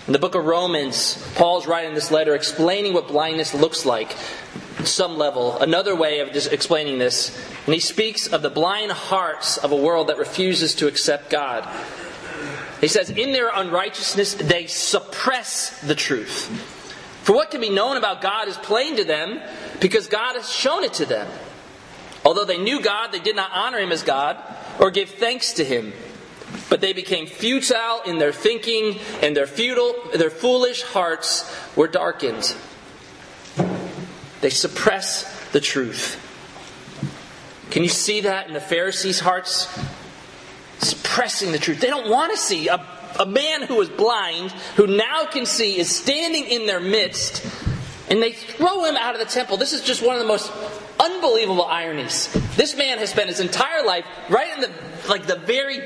In 0.08 0.14
the 0.14 0.18
book 0.18 0.34
of 0.34 0.44
Romans, 0.44 1.24
Paul's 1.36 1.68
writing 1.68 1.94
this 1.94 2.10
letter 2.10 2.34
explaining 2.34 2.96
what 2.96 3.08
blindness 3.08 3.54
looks 3.54 3.86
like, 3.86 4.16
some 4.84 5.16
level, 5.16 5.60
another 5.60 5.96
way 5.96 6.22
of 6.22 6.34
just 6.34 6.52
explaining 6.52 6.98
this. 6.98 7.38
And 7.66 7.76
he 7.76 7.80
speaks 7.80 8.26
of 8.26 8.42
the 8.42 8.50
blind 8.50 8.92
hearts 8.92 9.60
of 9.60 9.72
a 9.72 9.76
world 9.76 10.08
that 10.08 10.18
refuses 10.18 10.74
to 10.78 10.88
accept 10.88 11.30
God. 11.30 11.70
He 12.82 12.88
says, 12.88 13.12
In 13.12 13.32
their 13.32 13.52
unrighteousness, 13.54 14.34
they 14.34 14.66
suppress 14.66 15.80
the 15.82 15.94
truth. 15.94 16.77
For 17.28 17.34
what 17.34 17.52
can 17.52 17.60
be 17.60 17.70
known 17.70 17.98
about 17.98 18.22
God 18.22 18.48
is 18.48 18.56
plain 18.56 18.96
to 18.96 19.04
them 19.04 19.42
because 19.82 20.08
God 20.08 20.38
has 20.38 20.50
shown 20.50 20.86
it 20.86 20.94
to 20.94 21.06
them. 21.06 21.28
Although 22.24 22.46
they 22.46 22.58
knew 22.58 22.82
God, 22.82 23.12
they 23.12 23.20
did 23.20 23.36
not 23.36 23.52
honor 23.54 23.80
him 23.80 23.92
as 23.92 24.02
God 24.02 24.38
or 24.80 24.92
give 24.92 25.10
thanks 25.10 25.52
to 25.56 25.66
him. 25.66 25.92
But 26.70 26.80
they 26.80 26.94
became 26.94 27.28
futile 27.28 28.02
in 28.06 28.18
their 28.18 28.32
thinking, 28.32 29.00
and 29.22 29.36
their 29.36 29.46
futile, 29.46 29.94
their 30.14 30.30
foolish 30.30 30.84
hearts 30.84 31.54
were 31.76 31.90
darkened. 31.90 32.56
They 34.40 34.50
suppress 34.50 35.50
the 35.52 35.60
truth. 35.60 36.24
Can 37.72 37.84
you 37.84 37.90
see 37.90 38.22
that 38.22 38.48
in 38.48 38.54
the 38.54 38.62
Pharisees' 38.62 39.20
hearts? 39.20 39.68
Suppressing 40.80 41.52
the 41.52 41.60
truth. 41.60 41.82
They 41.82 41.90
don't 41.90 42.10
want 42.10 42.32
to 42.32 42.38
see. 42.38 42.70
A, 42.70 42.78
a 43.20 43.26
man 43.26 43.64
who 43.64 43.76
was 43.76 43.90
blind, 43.90 44.52
who 44.76 44.88
now 44.88 45.26
can 45.26 45.46
see, 45.46 45.78
is 45.78 45.94
standing 45.94 46.46
in 46.46 46.66
their 46.66 46.80
midst, 46.80 47.46
and 48.10 48.22
they 48.22 48.32
throw 48.32 48.86
him 48.86 48.96
out 48.96 49.14
of 49.14 49.20
the 49.20 49.26
temple. 49.26 49.58
This 49.58 49.74
is 49.74 49.82
just 49.82 50.06
one 50.06 50.16
of 50.16 50.22
the 50.22 50.28
most 50.28 50.52
unbelievable 51.00 51.66
ironies. 51.66 52.32
This 52.56 52.76
man 52.76 52.98
has 53.00 53.10
spent 53.10 53.30
his 53.30 53.40
entire 53.40 53.86
life 53.86 54.06
right 54.30 54.54
in 54.56 54.62
the 54.62 54.72
like 55.08 55.26
the 55.26 55.36
very 55.36 55.80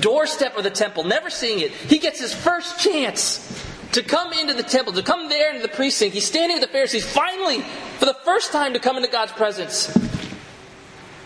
doorstep 0.00 0.56
of 0.56 0.64
the 0.64 0.70
temple, 0.70 1.04
never 1.04 1.30
seeing 1.30 1.60
it. 1.60 1.72
He 1.72 1.98
gets 1.98 2.20
his 2.20 2.34
first 2.34 2.78
chance 2.80 3.64
to 3.92 4.02
come 4.02 4.32
into 4.32 4.54
the 4.54 4.62
temple, 4.62 4.92
to 4.92 5.02
come 5.02 5.28
there 5.28 5.50
into 5.50 5.62
the 5.62 5.72
precinct. 5.72 6.14
He's 6.14 6.26
standing 6.26 6.58
with 6.58 6.66
the 6.66 6.72
Pharisees, 6.72 7.10
finally, 7.10 7.62
for 7.98 8.04
the 8.04 8.14
first 8.24 8.52
time, 8.52 8.74
to 8.74 8.78
come 8.78 8.96
into 8.96 9.08
God's 9.08 9.32
presence. 9.32 9.94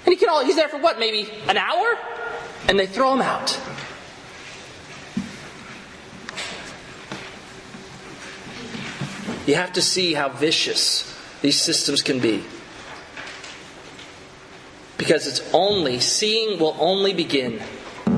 And 0.04 0.06
he 0.06 0.16
can 0.16 0.28
all, 0.28 0.44
he's 0.44 0.56
there 0.56 0.68
for 0.68 0.78
what, 0.78 0.99
maybe 0.99 1.30
an 1.49 1.56
hour? 1.56 1.99
And 2.68 2.78
they 2.78 2.87
throw 2.87 3.12
him 3.12 3.21
out. 3.21 3.59
You 9.46 9.54
have 9.56 9.72
to 9.75 9.82
see 9.82 10.14
how 10.14 10.28
vicious 10.28 11.08
these 11.40 11.61
systems 11.61 12.02
can 12.02 12.20
be. 12.20 12.44
Because 14.96 15.26
it's 15.26 15.42
only, 15.52 15.99
seeing 15.99 16.61
will 16.61 16.76
only 16.78 17.12
begin 17.12 17.58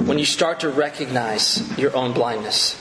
when 0.06 0.18
you 0.18 0.26
start 0.26 0.60
to 0.60 0.68
recognize 0.68 1.78
your 1.78 1.96
own 1.96 2.12
blindness. 2.12 2.80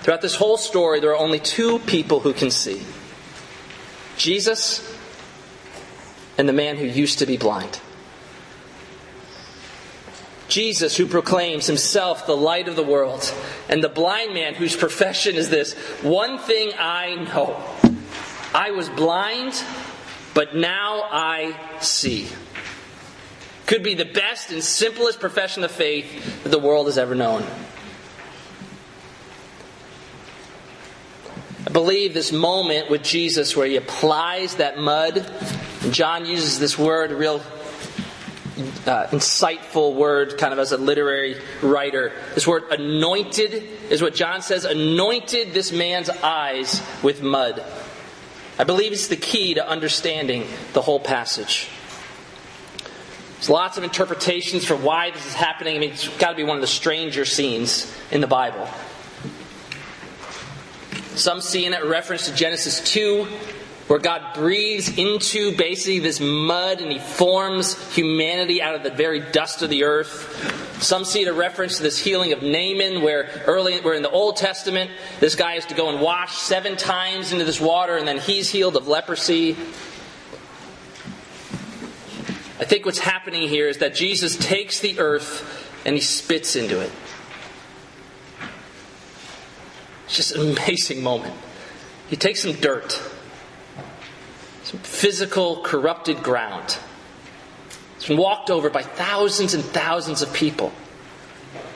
Throughout 0.00 0.22
this 0.22 0.34
whole 0.34 0.56
story, 0.56 0.98
there 0.98 1.10
are 1.10 1.18
only 1.18 1.38
two 1.38 1.78
people 1.80 2.20
who 2.20 2.32
can 2.32 2.50
see 2.50 2.82
Jesus 4.16 4.96
and 6.38 6.48
the 6.48 6.52
man 6.52 6.76
who 6.76 6.86
used 6.86 7.18
to 7.18 7.26
be 7.26 7.36
blind. 7.36 7.80
Jesus, 10.52 10.94
who 10.98 11.06
proclaims 11.06 11.66
himself 11.66 12.26
the 12.26 12.36
light 12.36 12.68
of 12.68 12.76
the 12.76 12.82
world, 12.82 13.34
and 13.70 13.82
the 13.82 13.88
blind 13.88 14.34
man 14.34 14.54
whose 14.54 14.76
profession 14.76 15.36
is 15.36 15.48
this 15.48 15.72
one 16.02 16.38
thing 16.38 16.72
I 16.78 17.14
know 17.14 17.56
I 18.54 18.72
was 18.72 18.90
blind, 18.90 19.64
but 20.34 20.54
now 20.54 21.08
I 21.10 21.58
see. 21.80 22.28
Could 23.64 23.82
be 23.82 23.94
the 23.94 24.04
best 24.04 24.50
and 24.50 24.62
simplest 24.62 25.20
profession 25.20 25.64
of 25.64 25.70
faith 25.70 26.42
that 26.42 26.50
the 26.50 26.58
world 26.58 26.84
has 26.84 26.98
ever 26.98 27.14
known. 27.14 27.46
I 31.66 31.70
believe 31.70 32.12
this 32.12 32.30
moment 32.30 32.90
with 32.90 33.02
Jesus 33.02 33.56
where 33.56 33.66
he 33.66 33.76
applies 33.76 34.56
that 34.56 34.76
mud, 34.76 35.26
John 35.90 36.26
uses 36.26 36.58
this 36.58 36.78
word, 36.78 37.10
real 37.10 37.40
uh, 38.86 39.06
insightful 39.08 39.94
word, 39.94 40.36
kind 40.38 40.52
of 40.52 40.58
as 40.58 40.72
a 40.72 40.76
literary 40.76 41.36
writer. 41.62 42.12
This 42.34 42.46
word 42.46 42.64
anointed 42.70 43.54
is 43.90 44.02
what 44.02 44.14
John 44.14 44.42
says, 44.42 44.64
anointed 44.64 45.52
this 45.54 45.72
man's 45.72 46.10
eyes 46.10 46.82
with 47.02 47.22
mud. 47.22 47.64
I 48.58 48.64
believe 48.64 48.92
it's 48.92 49.08
the 49.08 49.16
key 49.16 49.54
to 49.54 49.66
understanding 49.66 50.46
the 50.74 50.82
whole 50.82 51.00
passage. 51.00 51.68
There's 53.36 53.50
lots 53.50 53.78
of 53.78 53.84
interpretations 53.84 54.64
for 54.64 54.76
why 54.76 55.10
this 55.10 55.26
is 55.26 55.34
happening. 55.34 55.76
I 55.76 55.78
mean, 55.80 55.90
it's 55.90 56.08
got 56.18 56.30
to 56.30 56.36
be 56.36 56.44
one 56.44 56.56
of 56.56 56.60
the 56.60 56.68
stranger 56.68 57.24
scenes 57.24 57.92
in 58.10 58.20
the 58.20 58.26
Bible. 58.26 58.68
Some 61.16 61.40
see 61.40 61.66
in 61.66 61.72
it 61.72 61.82
a 61.82 61.86
reference 61.86 62.26
to 62.26 62.34
Genesis 62.34 62.80
2, 62.92 63.26
where 63.92 64.00
God 64.00 64.32
breathes 64.32 64.96
into 64.96 65.54
basically 65.54 65.98
this 65.98 66.18
mud 66.18 66.80
and 66.80 66.90
he 66.90 66.98
forms 66.98 67.76
humanity 67.94 68.62
out 68.62 68.74
of 68.74 68.82
the 68.82 68.90
very 68.90 69.20
dust 69.20 69.60
of 69.60 69.68
the 69.68 69.84
earth. 69.84 70.82
Some 70.82 71.04
see 71.04 71.20
it 71.20 71.28
a 71.28 71.34
reference 71.34 71.76
to 71.76 71.82
this 71.82 71.98
healing 71.98 72.32
of 72.32 72.40
Naaman, 72.40 73.02
where 73.02 73.42
early 73.44 73.78
where 73.82 73.92
in 73.92 74.02
the 74.02 74.08
Old 74.08 74.38
Testament, 74.38 74.90
this 75.20 75.34
guy 75.34 75.56
has 75.56 75.66
to 75.66 75.74
go 75.74 75.90
and 75.90 76.00
wash 76.00 76.38
seven 76.38 76.78
times 76.78 77.32
into 77.32 77.44
this 77.44 77.60
water, 77.60 77.98
and 77.98 78.08
then 78.08 78.16
he's 78.16 78.48
healed 78.48 78.76
of 78.76 78.88
leprosy. 78.88 79.50
I 82.58 82.64
think 82.64 82.86
what's 82.86 82.98
happening 82.98 83.46
here 83.46 83.68
is 83.68 83.76
that 83.76 83.94
Jesus 83.94 84.38
takes 84.38 84.80
the 84.80 85.00
earth 85.00 85.84
and 85.84 85.94
he 85.94 86.00
spits 86.00 86.56
into 86.56 86.80
it. 86.80 86.90
It's 90.06 90.16
just 90.16 90.34
an 90.34 90.52
amazing 90.56 91.02
moment. 91.02 91.34
He 92.08 92.16
takes 92.16 92.40
some 92.40 92.52
dirt, 92.52 92.98
some 94.64 94.80
physical, 94.80 95.62
corrupted 95.62 96.22
ground. 96.22 96.78
It's 97.96 98.08
been 98.08 98.16
walked 98.16 98.50
over 98.50 98.70
by 98.70 98.82
thousands 98.82 99.54
and 99.54 99.64
thousands 99.64 100.22
of 100.22 100.32
people. 100.32 100.72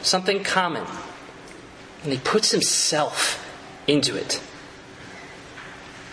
Something 0.02 0.42
common. 0.42 0.84
And 2.02 2.12
he 2.12 2.18
puts 2.18 2.50
himself 2.50 3.44
into 3.86 4.16
it. 4.16 4.40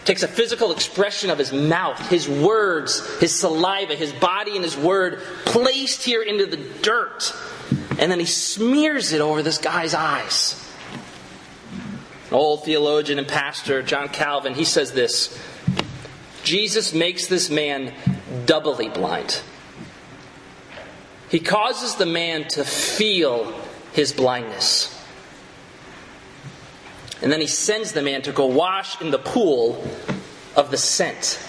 Takes 0.06 0.24
a 0.24 0.28
physical 0.28 0.72
expression 0.72 1.30
of 1.30 1.38
his 1.38 1.54
mouth, 1.54 2.10
his 2.10 2.28
words, 2.28 3.20
his 3.20 3.40
saliva, 3.40 3.96
his 3.96 4.12
body, 4.12 4.56
and 4.56 4.64
his 4.64 4.76
word 4.76 5.22
placed 5.46 6.04
here 6.04 6.22
into 6.22 6.46
the 6.46 6.58
dirt. 6.82 7.34
And 7.98 8.12
then 8.12 8.20
he 8.20 8.26
smears 8.26 9.14
it 9.14 9.22
over 9.22 9.42
this 9.42 9.60
guy's 9.60 9.94
eyes 9.94 10.60
old 12.34 12.66
theologian 12.66 13.20
and 13.20 13.28
pastor, 13.28 13.82
John 13.82 14.10
Calvin, 14.10 14.56
he 14.56 14.66
says 14.66 14.92
this 14.92 15.38
Jesus 16.44 16.94
makes 16.94 17.28
this 17.28 17.50
man 17.50 17.94
doubly 18.46 18.90
blind. 18.90 19.42
He 21.30 21.40
causes 21.40 21.96
the 21.96 22.06
man 22.06 22.48
to 22.50 22.64
feel 22.64 23.60
his 23.94 24.14
blindness. 24.14 24.90
And 27.22 27.32
then 27.32 27.40
he 27.40 27.48
sends 27.48 27.94
the 27.94 28.02
man 28.02 28.22
to 28.24 28.32
go 28.32 28.46
wash 28.46 29.02
in 29.02 29.10
the 29.10 29.18
pool 29.18 29.88
of 30.56 30.72
the 30.72 30.78
sent. 30.78 31.40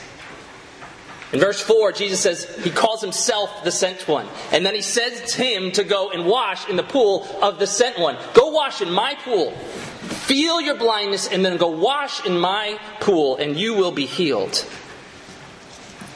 In 1.33 1.41
verse 1.41 1.61
4, 1.61 1.91
Jesus 1.93 2.21
says 2.21 2.45
he 2.63 2.71
calls 2.71 3.01
himself 3.01 3.65
the 3.65 3.73
sent 3.73 4.07
one. 4.07 4.29
And 4.53 4.65
then 4.65 4.75
he 4.75 4.83
says 4.83 5.33
to 5.33 5.43
him 5.43 5.73
to 5.73 5.83
go 5.83 6.11
and 6.11 6.27
wash 6.27 6.69
in 6.69 6.77
the 6.77 6.85
pool 6.85 7.27
of 7.43 7.59
the 7.59 7.67
sent 7.67 7.99
one. 7.99 8.17
Go 8.35 8.51
wash 8.51 8.81
in 8.81 8.91
my 8.91 9.17
pool. 9.17 9.51
Feel 9.51 10.61
your 10.61 10.77
blindness 10.77 11.27
and 11.27 11.45
then 11.45 11.57
go 11.57 11.69
wash 11.69 12.25
in 12.25 12.39
my 12.39 12.79
pool 13.01 13.37
and 13.37 13.59
you 13.59 13.75
will 13.75 13.91
be 13.91 14.07
healed. 14.07 14.65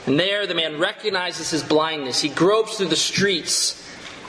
And 0.09 0.19
there 0.19 0.47
the 0.47 0.55
man 0.55 0.79
recognizes 0.79 1.51
his 1.51 1.63
blindness. 1.63 2.19
He 2.19 2.31
gropes 2.31 2.79
through 2.79 2.89
the 2.89 2.97
streets. 2.97 3.87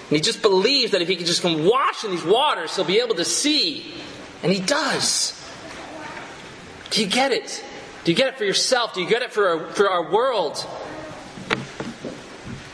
And 0.09 0.17
he 0.17 0.19
just 0.19 0.41
believes 0.41 0.91
that 0.91 1.01
if 1.01 1.07
he 1.07 1.15
can 1.15 1.25
just 1.25 1.41
come 1.41 1.65
wash 1.65 2.03
in 2.03 2.11
these 2.11 2.25
waters, 2.25 2.75
he'll 2.75 2.83
be 2.83 2.99
able 2.99 3.15
to 3.15 3.23
see. 3.23 3.93
And 4.43 4.51
he 4.51 4.59
does. 4.59 5.41
Do 6.89 7.01
you 7.01 7.07
get 7.07 7.31
it? 7.31 7.63
Do 8.03 8.11
you 8.11 8.17
get 8.17 8.27
it 8.27 8.37
for 8.37 8.43
yourself? 8.43 8.93
Do 8.93 9.01
you 9.01 9.07
get 9.07 9.21
it 9.21 9.31
for 9.31 9.47
our, 9.47 9.67
for 9.71 9.89
our 9.89 10.11
world? 10.11 10.57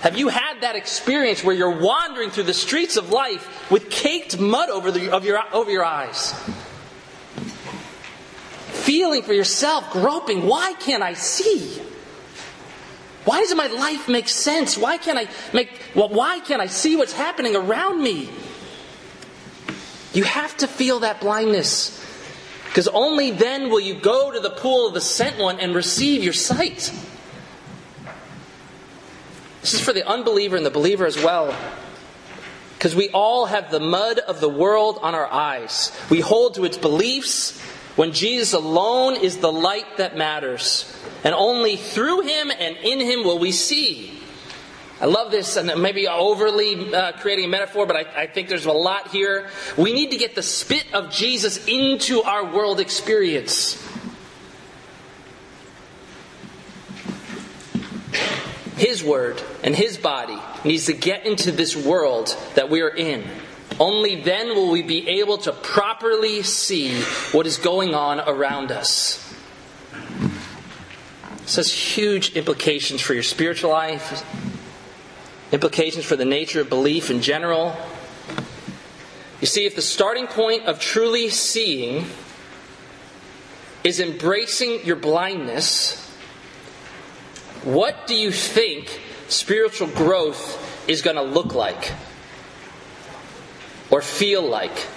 Have 0.01 0.17
you 0.17 0.29
had 0.29 0.61
that 0.61 0.75
experience 0.75 1.43
where 1.43 1.55
you're 1.55 1.77
wandering 1.77 2.31
through 2.31 2.45
the 2.45 2.55
streets 2.55 2.97
of 2.97 3.11
life 3.11 3.69
with 3.69 3.91
caked 3.91 4.39
mud 4.39 4.71
over, 4.71 4.89
the, 4.89 5.11
of 5.11 5.25
your, 5.25 5.39
over 5.53 5.69
your 5.69 5.85
eyes? 5.85 6.33
feeling 8.85 9.21
for 9.21 9.33
yourself, 9.33 9.91
groping, 9.91 10.45
why 10.47 10.73
can't 10.73 11.03
I 11.03 11.13
see? 11.13 11.81
Why 13.25 13.41
doesn't 13.41 13.57
my 13.57 13.67
life 13.67 14.07
make 14.07 14.29
sense? 14.29 14.77
Why 14.77 14.97
can't 14.97 15.17
I 15.17 15.27
make 15.51 15.81
well, 15.95 16.09
why 16.09 16.39
can't 16.39 16.61
I 16.61 16.67
see 16.67 16.95
what's 16.95 17.13
happening 17.13 17.55
around 17.55 18.01
me? 18.01 18.29
You 20.13 20.23
have 20.23 20.55
to 20.57 20.67
feel 20.67 21.01
that 21.01 21.19
blindness. 21.19 22.01
Because 22.67 22.87
only 22.87 23.31
then 23.31 23.69
will 23.69 23.79
you 23.79 23.95
go 23.95 24.31
to 24.31 24.39
the 24.39 24.49
pool 24.49 24.87
of 24.87 24.93
the 24.93 25.01
sent 25.01 25.39
one 25.39 25.59
and 25.59 25.73
receive 25.73 26.23
your 26.23 26.33
sight. 26.33 26.93
This 29.61 29.73
is 29.73 29.81
for 29.81 29.93
the 29.93 30.07
unbeliever 30.07 30.55
and 30.55 30.65
the 30.65 30.69
believer 30.71 31.05
as 31.05 31.21
well. 31.21 31.55
Because 32.77 32.95
we 32.95 33.09
all 33.09 33.47
have 33.47 33.71
the 33.71 33.79
mud 33.79 34.19
of 34.19 34.41
the 34.41 34.49
world 34.49 34.99
on 35.01 35.15
our 35.15 35.25
eyes. 35.31 35.91
We 36.09 36.19
hold 36.19 36.55
to 36.55 36.65
its 36.65 36.77
beliefs, 36.77 37.59
when 37.95 38.11
Jesus 38.11 38.53
alone 38.53 39.15
is 39.15 39.37
the 39.37 39.51
light 39.51 39.97
that 39.97 40.17
matters. 40.17 40.91
And 41.23 41.33
only 41.33 41.77
through 41.77 42.21
him 42.21 42.51
and 42.51 42.77
in 42.77 42.99
him 42.99 43.23
will 43.23 43.39
we 43.39 43.51
see. 43.51 44.19
I 45.01 45.05
love 45.05 45.29
this, 45.29 45.57
and 45.57 45.81
maybe 45.81 46.07
overly 46.07 46.93
uh, 46.93 47.11
creating 47.13 47.45
a 47.45 47.47
metaphor, 47.49 47.85
but 47.85 47.97
I, 47.97 48.23
I 48.23 48.27
think 48.27 48.47
there's 48.47 48.65
a 48.65 48.71
lot 48.71 49.09
here. 49.09 49.49
We 49.77 49.91
need 49.91 50.11
to 50.11 50.17
get 50.17 50.35
the 50.35 50.41
spit 50.41 50.85
of 50.93 51.11
Jesus 51.11 51.67
into 51.67 52.21
our 52.21 52.45
world 52.45 52.79
experience. 52.79 53.81
His 58.77 59.03
word 59.03 59.41
and 59.63 59.75
his 59.75 59.97
body 59.97 60.37
needs 60.63 60.85
to 60.85 60.93
get 60.93 61.25
into 61.25 61.51
this 61.51 61.75
world 61.75 62.35
that 62.55 62.69
we 62.69 62.81
are 62.81 62.89
in. 62.89 63.25
Only 63.79 64.15
then 64.15 64.55
will 64.55 64.71
we 64.71 64.81
be 64.81 65.07
able 65.19 65.37
to 65.39 65.51
properly 65.51 66.43
see 66.43 67.01
what 67.31 67.45
is 67.45 67.57
going 67.57 67.93
on 67.93 68.21
around 68.21 68.71
us. 68.71 69.21
This 71.41 71.57
has 71.57 71.71
huge 71.71 72.35
implications 72.35 73.01
for 73.01 73.13
your 73.13 73.23
spiritual 73.23 73.71
life, 73.71 74.23
implications 75.51 76.05
for 76.05 76.15
the 76.15 76.25
nature 76.25 76.61
of 76.61 76.69
belief 76.69 77.11
in 77.11 77.21
general. 77.21 77.75
You 79.41 79.47
see, 79.47 79.65
if 79.65 79.75
the 79.75 79.81
starting 79.81 80.27
point 80.27 80.63
of 80.63 80.79
truly 80.79 81.29
seeing 81.29 82.05
is 83.83 83.99
embracing 83.99 84.85
your 84.85 84.95
blindness, 84.95 86.01
what 87.63 88.07
do 88.07 88.15
you 88.15 88.31
think 88.31 89.01
spiritual 89.27 89.87
growth 89.87 90.89
is 90.89 91.01
going 91.01 91.17
to 91.17 91.21
look 91.21 91.53
like 91.53 91.91
or 93.89 94.01
feel 94.01 94.41
like? 94.41 94.87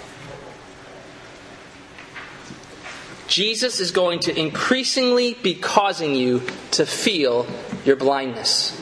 Jesus 3.27 3.79
is 3.79 3.91
going 3.91 4.21
to 4.21 4.37
increasingly 4.37 5.35
be 5.35 5.53
causing 5.53 6.15
you 6.15 6.41
to 6.71 6.85
feel 6.85 7.45
your 7.85 7.95
blindness. 7.95 8.75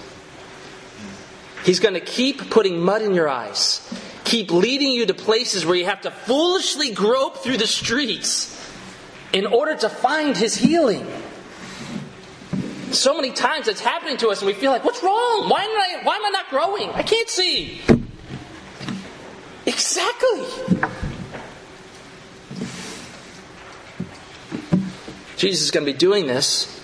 He's 1.65 1.81
going 1.81 1.95
to 1.95 1.99
keep 1.99 2.49
putting 2.49 2.79
mud 2.79 3.01
in 3.01 3.13
your 3.13 3.27
eyes, 3.27 3.81
keep 4.23 4.49
leading 4.51 4.91
you 4.91 5.05
to 5.05 5.13
places 5.13 5.65
where 5.65 5.75
you 5.75 5.83
have 5.83 6.01
to 6.01 6.11
foolishly 6.11 6.93
grope 6.93 7.37
through 7.39 7.57
the 7.57 7.67
streets 7.67 8.53
in 9.33 9.45
order 9.45 9.75
to 9.75 9.89
find 9.89 10.37
his 10.37 10.55
healing. 10.55 11.05
So 12.91 13.13
many 13.13 13.31
times 13.31 13.67
it's 13.67 13.81
happening 13.81 14.15
to 14.17 14.29
us 14.29 14.39
and 14.39 14.47
we 14.47 14.53
feel 14.53 14.71
like, 14.71 14.85
what's 14.85 15.03
wrong? 15.03 15.49
Why 15.49 15.63
am 15.63 15.71
I, 15.71 16.03
why 16.03 16.15
am 16.15 16.25
I 16.25 16.29
not 16.29 16.49
growing? 16.49 16.89
I 16.91 17.03
can't 17.03 17.27
see. 17.27 17.81
Exactly. 19.67 20.45
Jesus 25.35 25.65
is 25.65 25.71
going 25.71 25.85
to 25.85 25.91
be 25.91 25.97
doing 25.97 26.25
this 26.25 26.81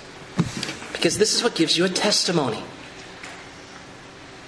because 0.91 1.17
this 1.17 1.33
is 1.33 1.41
what 1.41 1.55
gives 1.55 1.77
you 1.77 1.85
a 1.85 1.89
testimony. 1.89 2.61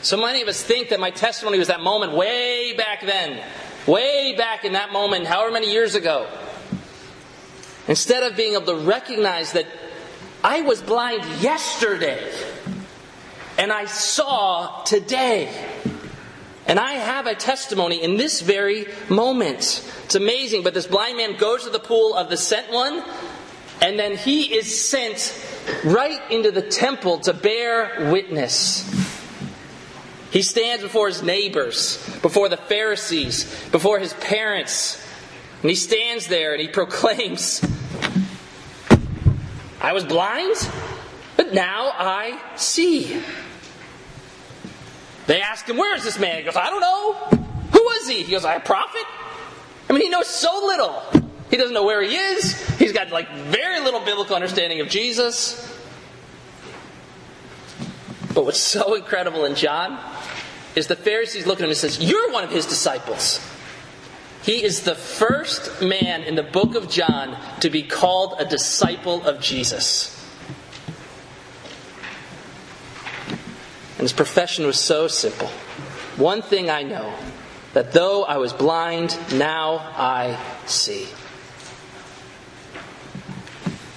So 0.01 0.17
many 0.17 0.41
of 0.41 0.47
us 0.47 0.61
think 0.61 0.89
that 0.89 0.99
my 0.99 1.11
testimony 1.11 1.57
was 1.57 1.69
that 1.69 1.79
moment 1.79 2.11
way 2.11 2.75
back 2.77 3.01
then, 3.01 3.41
way 3.87 4.35
back 4.37 4.65
in 4.65 4.73
that 4.73 4.91
moment, 4.91 5.25
however 5.25 5.51
many 5.51 5.71
years 5.71 5.95
ago. 5.95 6.27
Instead 7.87 8.23
of 8.23 8.35
being 8.35 8.53
able 8.53 8.65
to 8.65 8.75
recognize 8.75 9.53
that 9.53 9.65
I 10.43 10.61
was 10.61 10.81
blind 10.81 11.23
yesterday 11.41 12.31
and 13.57 13.71
I 13.71 13.85
saw 13.85 14.83
today. 14.83 15.51
And 16.67 16.79
I 16.79 16.93
have 16.93 17.27
a 17.27 17.35
testimony 17.35 18.01
in 18.01 18.17
this 18.17 18.41
very 18.41 18.87
moment. 19.09 19.87
It's 20.05 20.15
amazing, 20.15 20.63
but 20.63 20.73
this 20.73 20.87
blind 20.87 21.17
man 21.17 21.37
goes 21.37 21.63
to 21.63 21.69
the 21.69 21.79
pool 21.79 22.15
of 22.15 22.29
the 22.29 22.37
sent 22.37 22.71
one 22.71 23.03
and 23.81 23.99
then 23.99 24.17
he 24.17 24.55
is 24.55 24.83
sent 24.83 25.39
right 25.83 26.19
into 26.31 26.51
the 26.51 26.61
temple 26.61 27.19
to 27.19 27.33
bear 27.33 28.11
witness. 28.11 28.83
He 30.31 30.41
stands 30.41 30.83
before 30.83 31.07
his 31.07 31.23
neighbors, 31.23 31.97
before 32.21 32.49
the 32.49 32.57
Pharisees, 32.57 33.43
before 33.71 33.99
his 33.99 34.13
parents, 34.15 35.01
and 35.61 35.69
he 35.69 35.75
stands 35.75 36.27
there 36.27 36.53
and 36.53 36.61
he 36.61 36.67
proclaims, 36.81 37.63
I 39.81 39.93
was 39.93 40.03
blind, 40.03 40.55
but 41.37 41.53
now 41.53 41.91
I 41.93 42.41
see. 42.55 43.21
They 45.27 45.41
ask 45.41 45.67
him, 45.67 45.77
Where 45.77 45.95
is 45.95 46.03
this 46.03 46.19
man? 46.19 46.37
He 46.37 46.43
goes, 46.43 46.55
I 46.55 46.69
don't 46.69 46.81
know. 46.81 47.13
Who 47.71 47.83
was 47.83 48.07
he? 48.07 48.23
He 48.23 48.31
goes, 48.31 48.45
I 48.45 48.55
a 48.55 48.59
prophet? 48.59 49.03
I 49.89 49.93
mean, 49.93 50.01
he 50.01 50.09
knows 50.09 50.27
so 50.27 50.65
little. 50.65 51.01
He 51.49 51.57
doesn't 51.57 51.73
know 51.73 51.85
where 51.85 52.01
he 52.01 52.15
is. 52.15 52.53
He's 52.77 52.91
got 52.91 53.11
like 53.11 53.31
very 53.33 53.79
little 53.79 53.99
biblical 53.99 54.35
understanding 54.35 54.81
of 54.81 54.89
Jesus. 54.89 55.71
But 58.33 58.45
what's 58.45 58.59
so 58.59 58.95
incredible 58.95 59.45
in 59.45 59.55
John 59.55 59.97
is 60.75 60.87
the 60.87 60.95
Pharisees 60.95 61.47
look 61.47 61.59
at 61.59 61.63
him 61.63 61.69
and 61.69 61.77
says, 61.77 61.99
"You're 61.99 62.31
one 62.31 62.43
of 62.43 62.51
his 62.51 62.65
disciples." 62.65 63.39
He 64.43 64.63
is 64.63 64.81
the 64.81 64.95
first 64.95 65.81
man 65.81 66.23
in 66.23 66.35
the 66.35 66.43
book 66.43 66.75
of 66.75 66.89
John 66.89 67.37
to 67.61 67.69
be 67.69 67.81
called 67.81 68.35
a 68.37 68.45
disciple 68.45 69.25
of 69.25 69.39
Jesus. 69.41 70.14
His 74.05 74.13
profession 74.13 74.67
was 74.67 74.79
so 74.79 75.07
simple. 75.07 75.47
One 76.15 76.43
thing 76.43 76.69
I 76.69 76.83
know 76.83 77.11
that 77.73 77.91
though 77.91 78.23
I 78.23 78.37
was 78.37 78.53
blind, 78.53 79.17
now 79.33 79.79
I 79.79 80.39
see. 80.67 81.07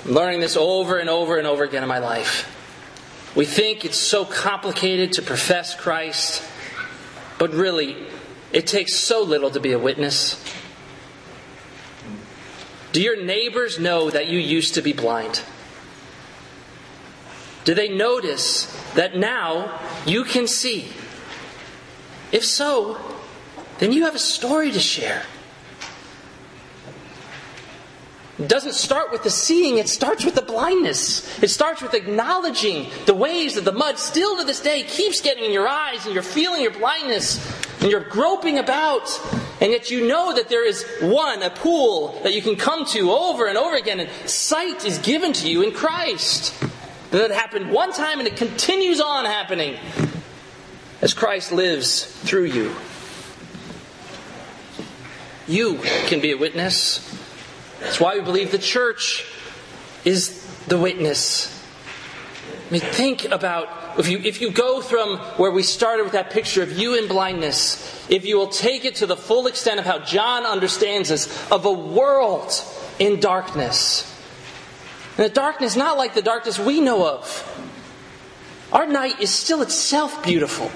I'm 0.06 0.12
learning 0.12 0.40
this 0.40 0.56
over 0.56 0.96
and 0.96 1.10
over 1.10 1.36
and 1.36 1.46
over 1.46 1.62
again 1.62 1.82
in 1.82 1.90
my 1.90 1.98
life. 1.98 2.50
We 3.36 3.44
think 3.44 3.84
it's 3.84 3.98
so 3.98 4.24
complicated 4.24 5.12
to 5.12 5.20
profess 5.20 5.74
Christ, 5.74 6.42
but 7.38 7.52
really, 7.52 7.94
it 8.50 8.66
takes 8.66 8.94
so 8.94 9.22
little 9.22 9.50
to 9.50 9.60
be 9.60 9.72
a 9.72 9.78
witness. 9.78 10.42
Do 12.92 13.02
your 13.02 13.22
neighbors 13.22 13.78
know 13.78 14.08
that 14.08 14.28
you 14.28 14.38
used 14.38 14.72
to 14.72 14.80
be 14.80 14.94
blind? 14.94 15.42
Do 17.68 17.74
they 17.74 17.90
notice 17.90 18.64
that 18.94 19.14
now 19.14 19.78
you 20.06 20.24
can 20.24 20.46
see? 20.46 20.88
If 22.32 22.42
so, 22.42 22.96
then 23.78 23.92
you 23.92 24.06
have 24.06 24.14
a 24.14 24.18
story 24.18 24.70
to 24.70 24.80
share. 24.80 25.22
It 28.38 28.48
doesn't 28.48 28.72
start 28.72 29.12
with 29.12 29.22
the 29.22 29.28
seeing, 29.28 29.76
it 29.76 29.90
starts 29.90 30.24
with 30.24 30.34
the 30.34 30.40
blindness. 30.40 31.42
It 31.42 31.48
starts 31.48 31.82
with 31.82 31.92
acknowledging 31.92 32.88
the 33.04 33.12
ways 33.12 33.56
that 33.56 33.66
the 33.66 33.72
mud 33.72 33.98
still 33.98 34.38
to 34.38 34.44
this 34.44 34.62
day 34.62 34.84
keeps 34.84 35.20
getting 35.20 35.44
in 35.44 35.52
your 35.52 35.68
eyes 35.68 36.06
and 36.06 36.14
you're 36.14 36.22
feeling 36.22 36.62
your 36.62 36.70
blindness 36.70 37.36
and 37.82 37.90
you're 37.90 38.00
groping 38.00 38.58
about. 38.58 39.10
And 39.60 39.72
yet 39.72 39.90
you 39.90 40.08
know 40.08 40.34
that 40.34 40.48
there 40.48 40.66
is 40.66 40.86
one, 41.02 41.42
a 41.42 41.50
pool 41.50 42.18
that 42.22 42.32
you 42.32 42.40
can 42.40 42.56
come 42.56 42.86
to 42.86 43.10
over 43.10 43.46
and 43.46 43.58
over 43.58 43.76
again, 43.76 44.00
and 44.00 44.10
sight 44.26 44.86
is 44.86 44.96
given 45.00 45.34
to 45.34 45.50
you 45.50 45.60
in 45.60 45.72
Christ. 45.72 46.54
That 47.10 47.30
happened 47.30 47.70
one 47.70 47.92
time 47.92 48.18
and 48.18 48.28
it 48.28 48.36
continues 48.36 49.00
on 49.00 49.24
happening 49.24 49.78
as 51.00 51.14
Christ 51.14 51.52
lives 51.52 52.04
through 52.04 52.44
you. 52.44 52.74
You 55.46 55.78
can 56.06 56.20
be 56.20 56.32
a 56.32 56.36
witness. 56.36 56.98
That's 57.80 57.98
why 57.98 58.16
we 58.16 58.20
believe 58.20 58.50
the 58.50 58.58
church 58.58 59.24
is 60.04 60.44
the 60.66 60.76
witness. 60.78 61.54
I 62.68 62.72
mean, 62.72 62.80
think 62.82 63.24
about 63.24 63.98
if 63.98 64.08
you, 64.08 64.18
if 64.18 64.42
you 64.42 64.50
go 64.50 64.82
from 64.82 65.16
where 65.38 65.50
we 65.50 65.62
started 65.62 66.02
with 66.02 66.12
that 66.12 66.30
picture 66.30 66.62
of 66.62 66.78
you 66.78 66.94
in 66.98 67.08
blindness, 67.08 68.06
if 68.10 68.26
you 68.26 68.36
will 68.36 68.48
take 68.48 68.84
it 68.84 68.96
to 68.96 69.06
the 69.06 69.16
full 69.16 69.46
extent 69.46 69.80
of 69.80 69.86
how 69.86 70.00
John 70.00 70.44
understands 70.44 71.08
this, 71.08 71.50
of 71.50 71.64
a 71.64 71.72
world 71.72 72.52
in 72.98 73.20
darkness. 73.20 74.14
And 75.18 75.26
the 75.26 75.34
darkness 75.34 75.74
not 75.74 75.98
like 75.98 76.14
the 76.14 76.22
darkness 76.22 76.58
we 76.58 76.80
know 76.80 77.06
of. 77.06 77.44
Our 78.72 78.86
night 78.86 79.20
is 79.20 79.34
still 79.34 79.62
itself 79.62 80.22
beautiful. 80.22 80.70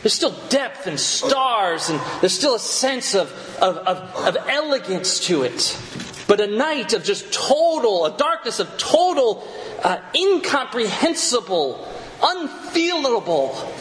There's 0.00 0.14
still 0.14 0.34
depth 0.48 0.86
and 0.86 0.98
stars, 0.98 1.90
and 1.90 2.00
there's 2.20 2.32
still 2.32 2.54
a 2.54 2.58
sense 2.58 3.14
of, 3.14 3.30
of, 3.60 3.76
of, 3.78 4.36
of, 4.36 4.48
elegance 4.48 5.20
to 5.26 5.42
it. 5.42 5.78
But 6.26 6.40
a 6.40 6.46
night 6.46 6.92
of 6.92 7.04
just 7.04 7.32
total, 7.32 8.06
a 8.06 8.16
darkness 8.16 8.58
of 8.58 8.78
total, 8.78 9.46
uh, 9.84 9.98
incomprehensible, 10.14 11.86
unfeelable 12.22 13.72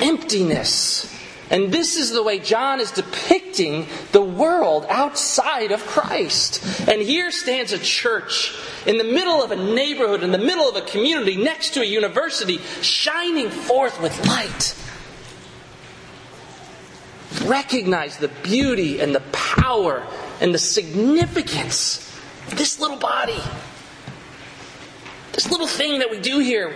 emptiness. 0.00 1.12
And 1.50 1.72
this 1.72 1.96
is 1.96 2.10
the 2.10 2.22
way 2.22 2.38
John 2.38 2.80
is 2.80 2.90
depicting 2.90 3.86
the 4.12 4.22
world 4.22 4.84
outside 4.88 5.70
of 5.70 5.86
Christ. 5.86 6.88
And 6.88 7.00
here 7.00 7.30
stands 7.30 7.72
a 7.72 7.78
church 7.78 8.56
in 8.84 8.98
the 8.98 9.04
middle 9.04 9.42
of 9.42 9.52
a 9.52 9.56
neighborhood, 9.56 10.22
in 10.22 10.32
the 10.32 10.38
middle 10.38 10.68
of 10.68 10.76
a 10.76 10.82
community, 10.82 11.36
next 11.36 11.74
to 11.74 11.82
a 11.82 11.84
university, 11.84 12.58
shining 12.82 13.50
forth 13.50 14.00
with 14.00 14.26
light 14.26 14.74
recognize 17.46 18.18
the 18.18 18.28
beauty 18.28 19.00
and 19.00 19.14
the 19.14 19.20
power 19.32 20.06
and 20.40 20.54
the 20.54 20.58
significance 20.58 21.98
of 22.48 22.58
this 22.58 22.80
little 22.80 22.98
body. 22.98 23.40
This 25.32 25.50
little 25.50 25.66
thing 25.66 25.98
that 26.00 26.10
we 26.10 26.20
do 26.20 26.38
here, 26.38 26.74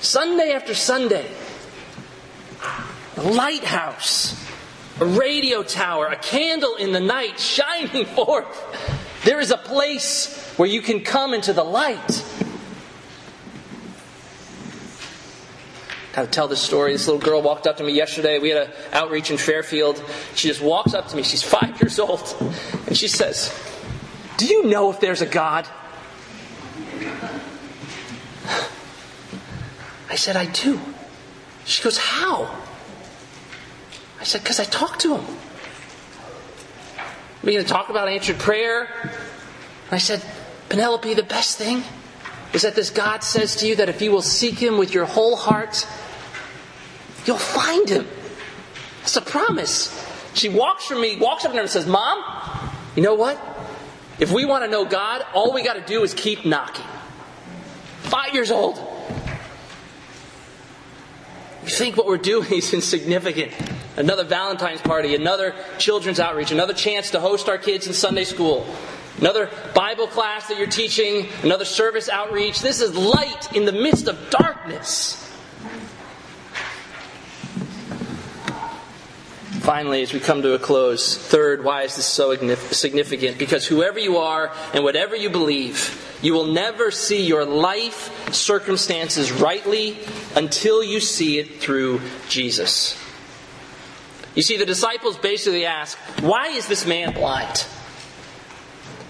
Sunday 0.00 0.52
after 0.52 0.74
Sunday. 0.74 1.26
A 3.18 3.22
lighthouse, 3.30 4.34
a 5.00 5.06
radio 5.06 5.62
tower, 5.62 6.06
a 6.06 6.16
candle 6.16 6.76
in 6.76 6.92
the 6.92 7.00
night 7.00 7.38
shining 7.38 8.06
forth. 8.16 9.24
There 9.24 9.40
is 9.40 9.50
a 9.50 9.58
place 9.58 10.54
where 10.56 10.68
you 10.68 10.80
can 10.80 11.00
come 11.00 11.34
into 11.34 11.52
the 11.52 11.64
light 11.64 12.24
how 16.18 16.24
to 16.24 16.30
tell 16.30 16.48
this 16.48 16.60
story. 16.60 16.92
This 16.92 17.06
little 17.06 17.20
girl 17.20 17.40
walked 17.40 17.68
up 17.68 17.76
to 17.76 17.84
me 17.84 17.92
yesterday. 17.92 18.40
We 18.40 18.48
had 18.48 18.66
an 18.66 18.72
outreach 18.92 19.30
in 19.30 19.36
Fairfield. 19.36 20.02
She 20.34 20.48
just 20.48 20.60
walks 20.60 20.92
up 20.92 21.06
to 21.08 21.16
me. 21.16 21.22
She's 21.22 21.44
five 21.44 21.80
years 21.80 22.00
old. 22.00 22.34
And 22.88 22.96
she 22.96 23.06
says, 23.06 23.56
Do 24.36 24.46
you 24.46 24.66
know 24.66 24.90
if 24.90 24.98
there's 24.98 25.22
a 25.22 25.26
God? 25.26 25.68
I 30.10 30.16
said, 30.16 30.34
I 30.34 30.46
do. 30.46 30.80
She 31.64 31.84
goes, 31.84 31.98
How? 31.98 32.52
I 34.20 34.24
said, 34.24 34.42
Because 34.42 34.60
I 34.60 34.64
talked 34.64 35.00
to 35.00 35.16
him. 35.16 35.36
We're 37.42 37.52
going 37.52 37.64
to 37.64 37.70
talk 37.70 37.88
about 37.88 38.08
answered 38.08 38.38
prayer. 38.38 38.88
And 39.02 39.92
I 39.92 39.98
said, 39.98 40.22
Penelope, 40.68 41.14
the 41.14 41.22
best 41.22 41.56
thing 41.56 41.82
is 42.52 42.62
that 42.62 42.74
this 42.74 42.90
God 42.90 43.22
says 43.22 43.56
to 43.56 43.66
you 43.66 43.76
that 43.76 43.88
if 43.88 44.02
you 44.02 44.10
will 44.10 44.22
seek 44.22 44.58
him 44.58 44.78
with 44.78 44.92
your 44.92 45.04
whole 45.04 45.36
heart, 45.36 45.86
you'll 47.26 47.38
find 47.38 47.88
him. 47.88 48.06
That's 49.00 49.16
a 49.16 49.22
promise. 49.22 49.94
She 50.34 50.48
walks 50.48 50.86
from 50.86 51.00
me, 51.00 51.16
walks 51.16 51.44
up 51.44 51.52
to 51.52 51.56
her 51.56 51.62
and 51.62 51.70
says, 51.70 51.86
Mom, 51.86 52.22
you 52.96 53.02
know 53.02 53.14
what? 53.14 53.40
If 54.18 54.32
we 54.32 54.44
want 54.44 54.64
to 54.64 54.70
know 54.70 54.84
God, 54.84 55.24
all 55.32 55.52
we 55.52 55.62
got 55.62 55.74
to 55.74 55.80
do 55.80 56.02
is 56.02 56.12
keep 56.12 56.44
knocking. 56.44 56.84
Five 58.00 58.34
years 58.34 58.50
old. 58.50 58.78
You 61.68 61.74
think 61.74 61.98
what 61.98 62.06
we're 62.06 62.16
doing 62.16 62.50
is 62.50 62.72
insignificant. 62.72 63.52
Another 63.98 64.24
Valentine's 64.24 64.80
party, 64.80 65.14
another 65.14 65.54
children's 65.76 66.18
outreach, 66.18 66.50
another 66.50 66.72
chance 66.72 67.10
to 67.10 67.20
host 67.20 67.46
our 67.46 67.58
kids 67.58 67.86
in 67.86 67.92
Sunday 67.92 68.24
school, 68.24 68.66
another 69.18 69.50
Bible 69.74 70.06
class 70.06 70.48
that 70.48 70.56
you're 70.56 70.66
teaching, 70.66 71.28
another 71.42 71.66
service 71.66 72.08
outreach. 72.08 72.60
This 72.60 72.80
is 72.80 72.96
light 72.96 73.52
in 73.54 73.66
the 73.66 73.72
midst 73.72 74.08
of 74.08 74.30
darkness. 74.30 75.27
Finally, 79.68 80.00
as 80.00 80.14
we 80.14 80.18
come 80.18 80.40
to 80.40 80.54
a 80.54 80.58
close, 80.58 81.18
third, 81.18 81.62
why 81.62 81.82
is 81.82 81.94
this 81.94 82.06
so 82.06 82.34
significant? 82.70 83.36
Because 83.36 83.66
whoever 83.66 83.98
you 83.98 84.16
are 84.16 84.50
and 84.72 84.82
whatever 84.82 85.14
you 85.14 85.28
believe, 85.28 86.18
you 86.22 86.32
will 86.32 86.46
never 86.46 86.90
see 86.90 87.26
your 87.26 87.44
life 87.44 88.32
circumstances 88.32 89.30
rightly 89.30 89.98
until 90.34 90.82
you 90.82 91.00
see 91.00 91.38
it 91.38 91.60
through 91.60 92.00
Jesus. 92.30 92.96
You 94.34 94.40
see, 94.40 94.56
the 94.56 94.64
disciples 94.64 95.18
basically 95.18 95.66
ask, 95.66 95.98
Why 96.22 96.46
is 96.46 96.66
this 96.66 96.86
man 96.86 97.12
blind? 97.12 97.66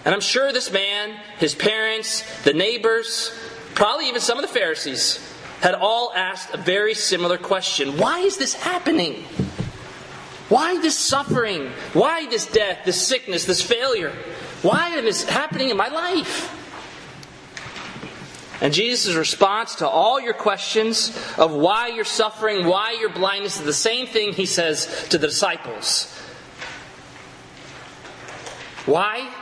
And 0.05 0.13
I'm 0.13 0.21
sure 0.21 0.53
this 0.53 0.73
man, 0.73 1.21
his 1.39 1.55
parents, 1.55 2.43
the 2.43 2.53
neighbors, 2.53 3.31
probably 3.77 4.09
even 4.09 4.21
some 4.21 4.39
of 4.39 4.43
the 4.43 4.53
Pharisees, 4.53 5.25
had 5.61 5.77
all 5.77 6.13
asked 6.17 6.53
a 6.53 6.57
very 6.59 6.95
similar 6.95 7.39
question 7.39 7.97
Why 7.97 8.19
is 8.19 8.39
this 8.39 8.55
happening? 8.55 9.25
Why 10.49 10.81
this 10.81 10.97
suffering? 10.97 11.71
Why 11.93 12.27
this 12.29 12.47
death, 12.47 12.85
this 12.85 13.01
sickness, 13.01 13.45
this 13.45 13.61
failure? 13.61 14.13
Why 14.63 14.97
is 14.97 15.05
this 15.05 15.25
happening 15.29 15.71
in 15.71 15.77
my 15.77 15.89
life? 15.89 16.55
And 18.61 18.75
Jesus' 18.75 19.15
response 19.15 19.77
to 19.77 19.89
all 19.89 20.21
your 20.21 20.35
questions 20.35 21.17
of 21.37 21.53
why 21.53 21.89
you're 21.89 22.05
suffering, 22.05 22.67
why 22.67 22.93
your 22.93 23.11
blindness 23.11 23.59
is 23.61 23.65
the 23.65 23.73
same 23.73 24.07
thing 24.07 24.33
he 24.33 24.47
says 24.47 25.07
to 25.11 25.19
the 25.19 25.29
disciples. 25.29 26.13
Why? 28.85 29.33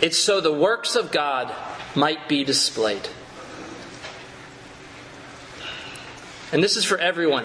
It's 0.00 0.18
so 0.18 0.40
the 0.40 0.52
works 0.52 0.96
of 0.96 1.12
God 1.12 1.54
might 1.94 2.28
be 2.28 2.42
displayed. 2.42 3.06
And 6.52 6.64
this 6.64 6.76
is 6.76 6.84
for 6.84 6.98
everyone. 6.98 7.44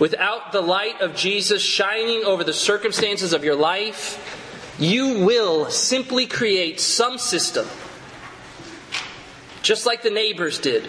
Without 0.00 0.50
the 0.50 0.62
light 0.62 1.02
of 1.02 1.14
Jesus 1.14 1.62
shining 1.62 2.24
over 2.24 2.42
the 2.42 2.54
circumstances 2.54 3.34
of 3.34 3.44
your 3.44 3.54
life, 3.54 4.18
you 4.78 5.22
will 5.26 5.70
simply 5.70 6.26
create 6.26 6.80
some 6.80 7.18
system, 7.18 7.66
just 9.60 9.84
like 9.84 10.02
the 10.02 10.10
neighbors 10.10 10.58
did, 10.58 10.88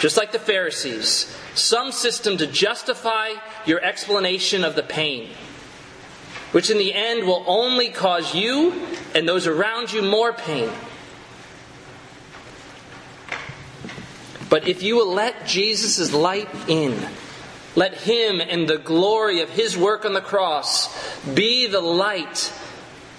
just 0.00 0.16
like 0.16 0.32
the 0.32 0.40
Pharisees, 0.40 1.32
some 1.54 1.92
system 1.92 2.36
to 2.36 2.48
justify 2.48 3.30
your 3.64 3.80
explanation 3.80 4.64
of 4.64 4.74
the 4.74 4.82
pain, 4.82 5.30
which 6.50 6.68
in 6.68 6.78
the 6.78 6.92
end 6.92 7.28
will 7.28 7.44
only 7.46 7.90
cause 7.90 8.34
you 8.34 8.86
and 9.14 9.28
those 9.28 9.46
around 9.46 9.92
you 9.92 10.02
more 10.02 10.32
pain. 10.32 10.68
But 14.50 14.66
if 14.66 14.82
you 14.82 14.96
will 14.96 15.12
let 15.12 15.46
Jesus' 15.46 16.12
light 16.12 16.48
in, 16.66 17.06
let 17.78 17.94
Him 17.94 18.40
and 18.40 18.68
the 18.68 18.78
glory 18.78 19.40
of 19.40 19.48
His 19.50 19.78
work 19.78 20.04
on 20.04 20.12
the 20.12 20.20
cross 20.20 20.88
be 21.24 21.68
the 21.68 21.80
light 21.80 22.52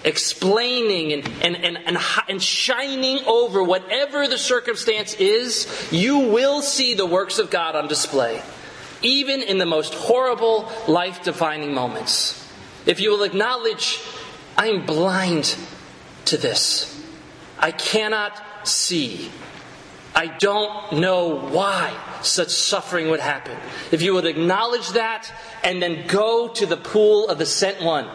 explaining 0.04 1.14
and, 1.14 1.28
and, 1.42 1.56
and, 1.56 1.78
and, 1.86 1.98
and 2.28 2.44
shining 2.44 3.24
over 3.26 3.64
whatever 3.64 4.28
the 4.28 4.38
circumstance 4.38 5.14
is, 5.14 5.88
you 5.92 6.20
will 6.20 6.62
see 6.62 6.94
the 6.94 7.06
works 7.06 7.40
of 7.40 7.50
God 7.50 7.76
on 7.76 7.88
display, 7.88 8.42
even 9.02 9.42
in 9.42 9.60
the 9.60 9.66
most 9.66 9.94
horrible, 9.94 10.70
life 10.88 11.24
defining 11.24 11.74
moments. 11.74 12.36
If 12.86 13.00
you 13.00 13.12
will 13.12 13.24
acknowledge, 13.24 14.02
I'm 14.58 14.86
blind 14.86 15.56
to 16.26 16.38
this, 16.38 16.96
I 17.58 17.72
cannot 17.72 18.68
see. 18.68 19.32
I 20.20 20.28
don't 20.28 21.00
know 21.00 21.40
why 21.48 21.98
such 22.22 22.50
suffering 22.50 23.08
would 23.08 23.22
happen. 23.22 23.58
If 23.90 24.02
you 24.02 24.14
would 24.16 24.26
acknowledge 24.26 24.90
that 24.90 25.32
and 25.64 25.82
then 25.82 26.08
go 26.08 26.50
to 26.50 26.66
the 26.66 26.76
pool 26.76 27.30
of 27.30 27.38
the 27.38 27.46
sent 27.46 27.82
one. 27.82 28.06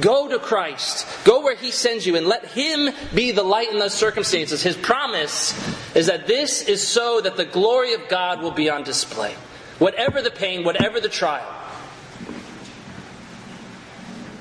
Go 0.00 0.26
to 0.26 0.38
Christ. 0.38 1.06
Go 1.24 1.42
where 1.42 1.54
He 1.54 1.70
sends 1.70 2.06
you 2.06 2.16
and 2.16 2.26
let 2.26 2.46
Him 2.46 2.94
be 3.14 3.30
the 3.30 3.42
light 3.42 3.70
in 3.70 3.78
those 3.78 3.92
circumstances. 3.92 4.62
His 4.62 4.74
promise 4.74 5.52
is 5.94 6.06
that 6.06 6.26
this 6.26 6.62
is 6.62 6.80
so 6.88 7.20
that 7.20 7.36
the 7.36 7.44
glory 7.44 7.92
of 7.92 8.08
God 8.08 8.40
will 8.40 8.50
be 8.50 8.70
on 8.70 8.82
display. 8.82 9.34
Whatever 9.78 10.22
the 10.22 10.30
pain, 10.30 10.64
whatever 10.64 10.98
the 10.98 11.10
trial. 11.10 11.46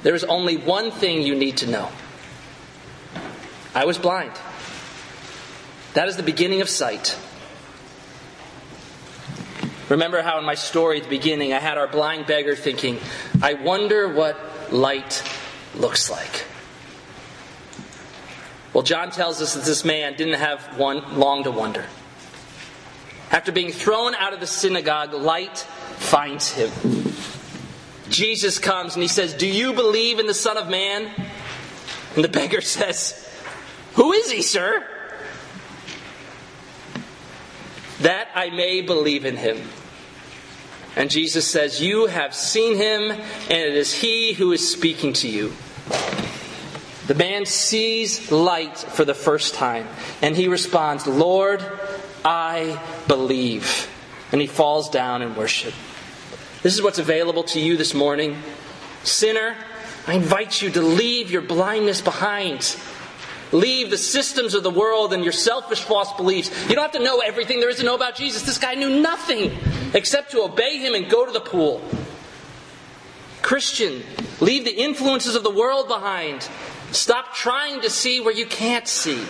There 0.03 0.15
is 0.15 0.23
only 0.23 0.55
one 0.55 0.89
thing 0.89 1.21
you 1.21 1.35
need 1.35 1.57
to 1.57 1.67
know 1.67 1.89
I 3.75 3.83
was 3.83 3.97
blind. 3.97 4.31
That 5.93 6.07
is 6.07 6.17
the 6.17 6.23
beginning 6.23 6.61
of 6.61 6.69
sight. 6.69 7.17
Remember 9.89 10.23
how 10.23 10.39
in 10.39 10.45
my 10.45 10.55
story 10.55 10.97
at 10.97 11.03
the 11.03 11.09
beginning 11.09 11.53
I 11.53 11.59
had 11.59 11.77
our 11.77 11.87
blind 11.87 12.25
beggar 12.25 12.55
thinking, 12.55 12.97
I 13.41 13.53
wonder 13.53 14.11
what 14.11 14.37
light 14.71 15.23
looks 15.75 16.09
like. 16.09 16.45
Well, 18.73 18.83
John 18.83 19.11
tells 19.11 19.39
us 19.39 19.53
that 19.53 19.65
this 19.65 19.85
man 19.85 20.15
didn't 20.15 20.39
have 20.39 20.79
one 20.79 21.19
long 21.19 21.43
to 21.43 21.51
wonder. 21.51 21.85
After 23.29 23.51
being 23.51 23.71
thrown 23.71 24.15
out 24.15 24.33
of 24.33 24.39
the 24.39 24.47
synagogue, 24.47 25.13
light 25.13 25.59
finds 25.59 26.51
him. 26.51 26.71
Jesus 28.09 28.57
comes 28.57 28.95
and 28.95 29.03
he 29.03 29.07
says, 29.07 29.35
Do 29.35 29.47
you 29.47 29.73
believe 29.73 30.17
in 30.17 30.25
the 30.25 30.33
Son 30.33 30.57
of 30.57 30.69
Man? 30.69 31.11
And 32.15 32.23
the 32.23 32.29
beggar 32.29 32.61
says, 32.61 33.29
Who 33.93 34.11
is 34.13 34.31
he, 34.31 34.41
sir? 34.41 34.87
That 38.03 38.29
I 38.35 38.49
may 38.49 38.81
believe 38.81 39.25
in 39.25 39.37
him. 39.37 39.61
And 40.95 41.09
Jesus 41.09 41.47
says, 41.47 41.81
You 41.81 42.05
have 42.05 42.35
seen 42.35 42.77
him, 42.77 43.11
and 43.11 43.51
it 43.51 43.75
is 43.75 43.93
he 43.93 44.33
who 44.33 44.51
is 44.51 44.71
speaking 44.71 45.13
to 45.13 45.27
you. 45.27 45.53
The 47.07 47.15
man 47.15 47.45
sees 47.45 48.31
light 48.31 48.77
for 48.77 49.03
the 49.03 49.13
first 49.13 49.55
time, 49.55 49.87
and 50.21 50.35
he 50.35 50.47
responds, 50.47 51.07
Lord, 51.07 51.63
I 52.23 52.81
believe. 53.07 53.89
And 54.31 54.39
he 54.39 54.47
falls 54.47 54.89
down 54.89 55.21
in 55.21 55.35
worship. 55.35 55.73
This 56.61 56.73
is 56.73 56.81
what's 56.81 56.99
available 56.99 57.43
to 57.43 57.59
you 57.59 57.75
this 57.75 57.93
morning. 57.93 58.37
Sinner, 59.03 59.55
I 60.07 60.15
invite 60.15 60.61
you 60.61 60.69
to 60.71 60.81
leave 60.81 61.31
your 61.31 61.41
blindness 61.41 62.01
behind 62.01 62.77
Leave 63.53 63.91
the 63.91 63.97
systems 63.97 64.55
of 64.55 64.63
the 64.63 64.69
world 64.71 65.13
and 65.13 65.23
your 65.23 65.31
selfish 65.31 65.81
false 65.81 66.11
beliefs. 66.13 66.49
You 66.67 66.75
don't 66.75 66.83
have 66.83 66.91
to 66.93 67.03
know 67.03 67.19
everything 67.19 67.59
there 67.59 67.69
is 67.69 67.77
to 67.77 67.83
know 67.83 67.93
about 67.95 68.15
Jesus. 68.15 68.41
This 68.41 68.57
guy 68.57 68.73
knew 68.73 68.99
nothing 68.99 69.55
except 69.93 70.31
to 70.31 70.41
obey 70.41 70.79
him 70.79 70.95
and 70.95 71.09
go 71.09 71.25
to 71.25 71.31
the 71.31 71.39
pool. 71.39 71.81
Christian, 73.43 74.01
leave 74.39 74.65
the 74.65 74.75
influences 74.75 75.35
of 75.35 75.43
the 75.43 75.51
world 75.51 75.87
behind. 75.87 76.49
Stop 76.91 77.35
trying 77.35 77.81
to 77.81 77.89
see 77.91 78.19
where 78.19 78.33
you 78.33 78.47
can't 78.47 78.87
see. 78.87 79.23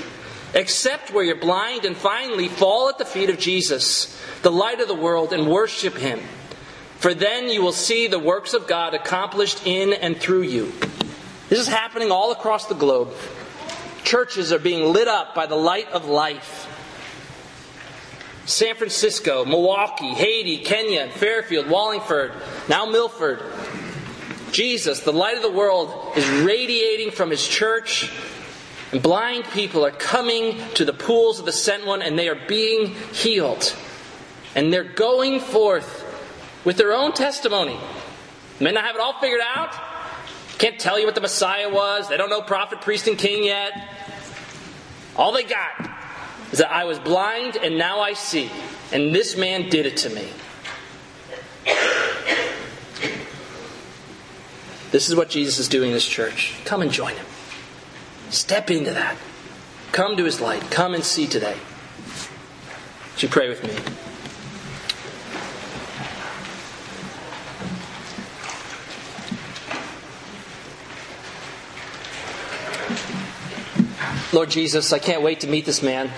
Accept 0.53 1.11
where 1.11 1.23
you're 1.23 1.35
blind 1.35 1.83
and 1.83 1.97
finally 1.97 2.47
fall 2.47 2.87
at 2.87 2.97
the 2.97 3.05
feet 3.05 3.29
of 3.29 3.39
Jesus, 3.39 4.17
the 4.41 4.51
light 4.51 4.79
of 4.79 4.87
the 4.87 4.95
world, 4.95 5.33
and 5.33 5.47
worship 5.47 5.97
him. 5.97 6.21
For 6.97 7.13
then 7.13 7.49
you 7.49 7.61
will 7.61 7.73
see 7.73 8.07
the 8.07 8.19
works 8.19 8.53
of 8.53 8.67
God 8.67 8.93
accomplished 8.93 9.67
in 9.67 9.91
and 9.91 10.15
through 10.15 10.43
you. 10.43 10.71
This 11.49 11.59
is 11.59 11.67
happening 11.67 12.11
all 12.11 12.31
across 12.31 12.67
the 12.67 12.75
globe. 12.75 13.13
Churches 14.03 14.51
are 14.51 14.59
being 14.59 14.91
lit 14.91 15.07
up 15.07 15.33
by 15.33 15.45
the 15.45 15.55
light 15.55 15.89
of 15.91 16.05
life. 16.05 16.69
San 18.45 18.75
Francisco, 18.75 19.45
Milwaukee, 19.45 20.13
Haiti, 20.13 20.57
Kenya, 20.57 21.09
Fairfield, 21.09 21.69
Wallingford, 21.69 22.33
now 22.67 22.85
Milford. 22.85 23.41
Jesus, 24.51 24.99
the 24.99 25.13
light 25.13 25.37
of 25.37 25.41
the 25.41 25.51
world, 25.51 26.15
is 26.17 26.29
radiating 26.29 27.11
from 27.11 27.31
his 27.31 27.47
church, 27.47 28.11
and 28.91 29.01
blind 29.01 29.45
people 29.45 29.85
are 29.85 29.91
coming 29.91 30.57
to 30.75 30.85
the 30.85 30.93
pools 30.93 31.39
of 31.39 31.45
the 31.45 31.51
sent 31.51 31.85
one, 31.85 32.01
and 32.01 32.19
they 32.19 32.27
are 32.27 32.39
being 32.47 32.95
healed. 33.13 33.75
And 34.55 34.71
they're 34.71 34.83
going 34.83 35.39
forth 35.39 36.01
with 36.65 36.77
their 36.77 36.93
own 36.93 37.13
testimony. 37.13 37.79
May 38.59 38.71
not 38.71 38.83
have 38.83 38.95
it 38.95 39.01
all 39.01 39.19
figured 39.19 39.41
out. 39.41 39.73
Can't 40.57 40.79
tell 40.79 40.99
you 40.99 41.05
what 41.05 41.15
the 41.15 41.21
Messiah 41.21 41.69
was. 41.69 42.09
They 42.09 42.17
don't 42.17 42.29
know 42.29 42.41
prophet, 42.41 42.81
priest, 42.81 43.07
and 43.07 43.17
king 43.17 43.43
yet. 43.43 43.89
All 45.15 45.31
they 45.31 45.43
got 45.43 45.89
is 46.51 46.59
that 46.59 46.71
I 46.71 46.85
was 46.85 46.99
blind 46.99 47.57
and 47.57 47.77
now 47.77 47.99
I 47.99 48.13
see. 48.13 48.49
And 48.91 49.13
this 49.13 49.35
man 49.35 49.69
did 49.69 49.85
it 49.85 49.97
to 49.97 50.09
me. 50.09 50.29
This 54.91 55.09
is 55.09 55.15
what 55.15 55.29
Jesus 55.29 55.57
is 55.57 55.67
doing 55.67 55.89
in 55.89 55.93
this 55.95 56.07
church. 56.07 56.53
Come 56.65 56.83
and 56.83 56.91
join 56.91 57.15
him. 57.15 57.25
Step 58.29 58.69
into 58.69 58.91
that. 58.91 59.17
Come 59.91 60.17
to 60.17 60.23
his 60.23 60.39
light. 60.39 60.69
Come 60.69 60.93
and 60.93 61.03
see 61.03 61.25
today. 61.25 61.57
Would 63.13 63.23
you 63.23 63.29
pray 63.29 63.49
with 63.49 63.63
me? 63.63 64.12
Lord 74.33 74.49
Jesus, 74.49 74.91
I 74.91 74.99
can't 74.99 75.21
wait 75.21 75.41
to 75.41 75.47
meet 75.47 75.63
this 75.65 75.83
man. 75.83 76.09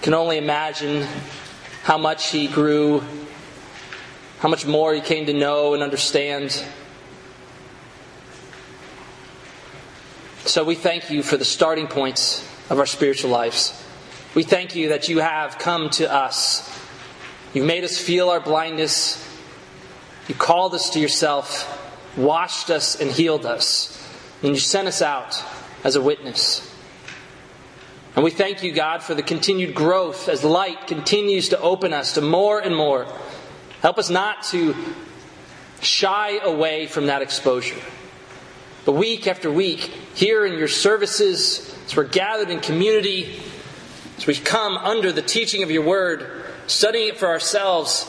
Can 0.00 0.14
only 0.14 0.38
imagine 0.38 1.06
how 1.82 1.98
much 1.98 2.30
he 2.30 2.46
grew 2.46 3.02
how 4.42 4.48
much 4.48 4.66
more 4.66 4.92
he 4.92 5.00
came 5.00 5.26
to 5.26 5.32
know 5.32 5.72
and 5.72 5.84
understand. 5.84 6.50
So 10.44 10.64
we 10.64 10.74
thank 10.74 11.10
you 11.10 11.22
for 11.22 11.36
the 11.36 11.44
starting 11.44 11.86
points 11.86 12.44
of 12.68 12.80
our 12.80 12.86
spiritual 12.86 13.30
lives. 13.30 13.72
We 14.34 14.42
thank 14.42 14.74
you 14.74 14.88
that 14.88 15.08
you 15.08 15.20
have 15.20 15.58
come 15.58 15.90
to 15.90 16.12
us. 16.12 16.68
You've 17.54 17.66
made 17.66 17.84
us 17.84 17.98
feel 17.98 18.30
our 18.30 18.40
blindness. 18.40 19.24
You 20.26 20.34
called 20.34 20.74
us 20.74 20.90
to 20.90 20.98
yourself, 20.98 22.16
washed 22.16 22.68
us, 22.68 23.00
and 23.00 23.12
healed 23.12 23.46
us. 23.46 24.01
And 24.42 24.50
you 24.50 24.58
sent 24.58 24.88
us 24.88 25.02
out 25.02 25.42
as 25.84 25.96
a 25.96 26.02
witness. 26.02 26.68
And 28.14 28.24
we 28.24 28.30
thank 28.30 28.62
you, 28.62 28.72
God, 28.72 29.02
for 29.02 29.14
the 29.14 29.22
continued 29.22 29.74
growth 29.74 30.28
as 30.28 30.44
light 30.44 30.86
continues 30.86 31.48
to 31.50 31.60
open 31.60 31.92
us 31.92 32.14
to 32.14 32.20
more 32.20 32.60
and 32.60 32.76
more 32.76 33.06
Help 33.82 33.98
us 33.98 34.10
not 34.10 34.44
to 34.44 34.76
shy 35.80 36.38
away 36.38 36.86
from 36.86 37.06
that 37.06 37.20
exposure. 37.20 37.80
But 38.84 38.92
week 38.92 39.26
after 39.26 39.50
week, 39.50 39.80
here 40.14 40.46
in 40.46 40.56
your 40.56 40.68
services, 40.68 41.76
as 41.86 41.96
we're 41.96 42.04
gathered 42.04 42.48
in 42.48 42.60
community, 42.60 43.40
as 44.18 44.26
we 44.28 44.36
come 44.36 44.76
under 44.76 45.10
the 45.10 45.20
teaching 45.20 45.64
of 45.64 45.70
your 45.72 45.82
word, 45.82 46.44
studying 46.68 47.08
it 47.08 47.18
for 47.18 47.26
ourselves, 47.26 48.08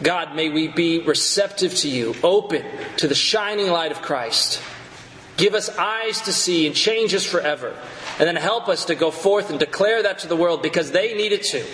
God, 0.00 0.36
may 0.36 0.50
we 0.50 0.68
be 0.68 1.00
receptive 1.00 1.74
to 1.78 1.88
you, 1.88 2.14
open 2.22 2.64
to 2.98 3.08
the 3.08 3.14
shining 3.16 3.66
light 3.66 3.90
of 3.90 4.02
Christ. 4.02 4.62
Give 5.36 5.54
us 5.54 5.68
eyes 5.76 6.22
to 6.22 6.32
see 6.32 6.66
and 6.66 6.74
change 6.74 7.14
us 7.14 7.24
forever. 7.24 7.76
And 8.18 8.28
then 8.28 8.36
help 8.36 8.68
us 8.68 8.84
to 8.86 8.94
go 8.94 9.10
forth 9.10 9.50
and 9.50 9.58
declare 9.58 10.02
that 10.02 10.20
to 10.20 10.28
the 10.28 10.36
world 10.36 10.62
because 10.62 10.92
they 10.92 11.14
need 11.14 11.32
it 11.32 11.42
too. 11.44 11.64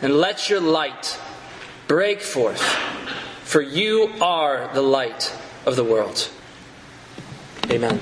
And 0.00 0.16
let 0.16 0.48
your 0.48 0.60
light 0.60 1.18
break 1.88 2.20
forth, 2.20 2.62
for 3.42 3.60
you 3.60 4.12
are 4.20 4.70
the 4.74 4.82
light 4.82 5.34
of 5.66 5.76
the 5.76 5.84
world. 5.84 6.30
Amen. 7.70 8.00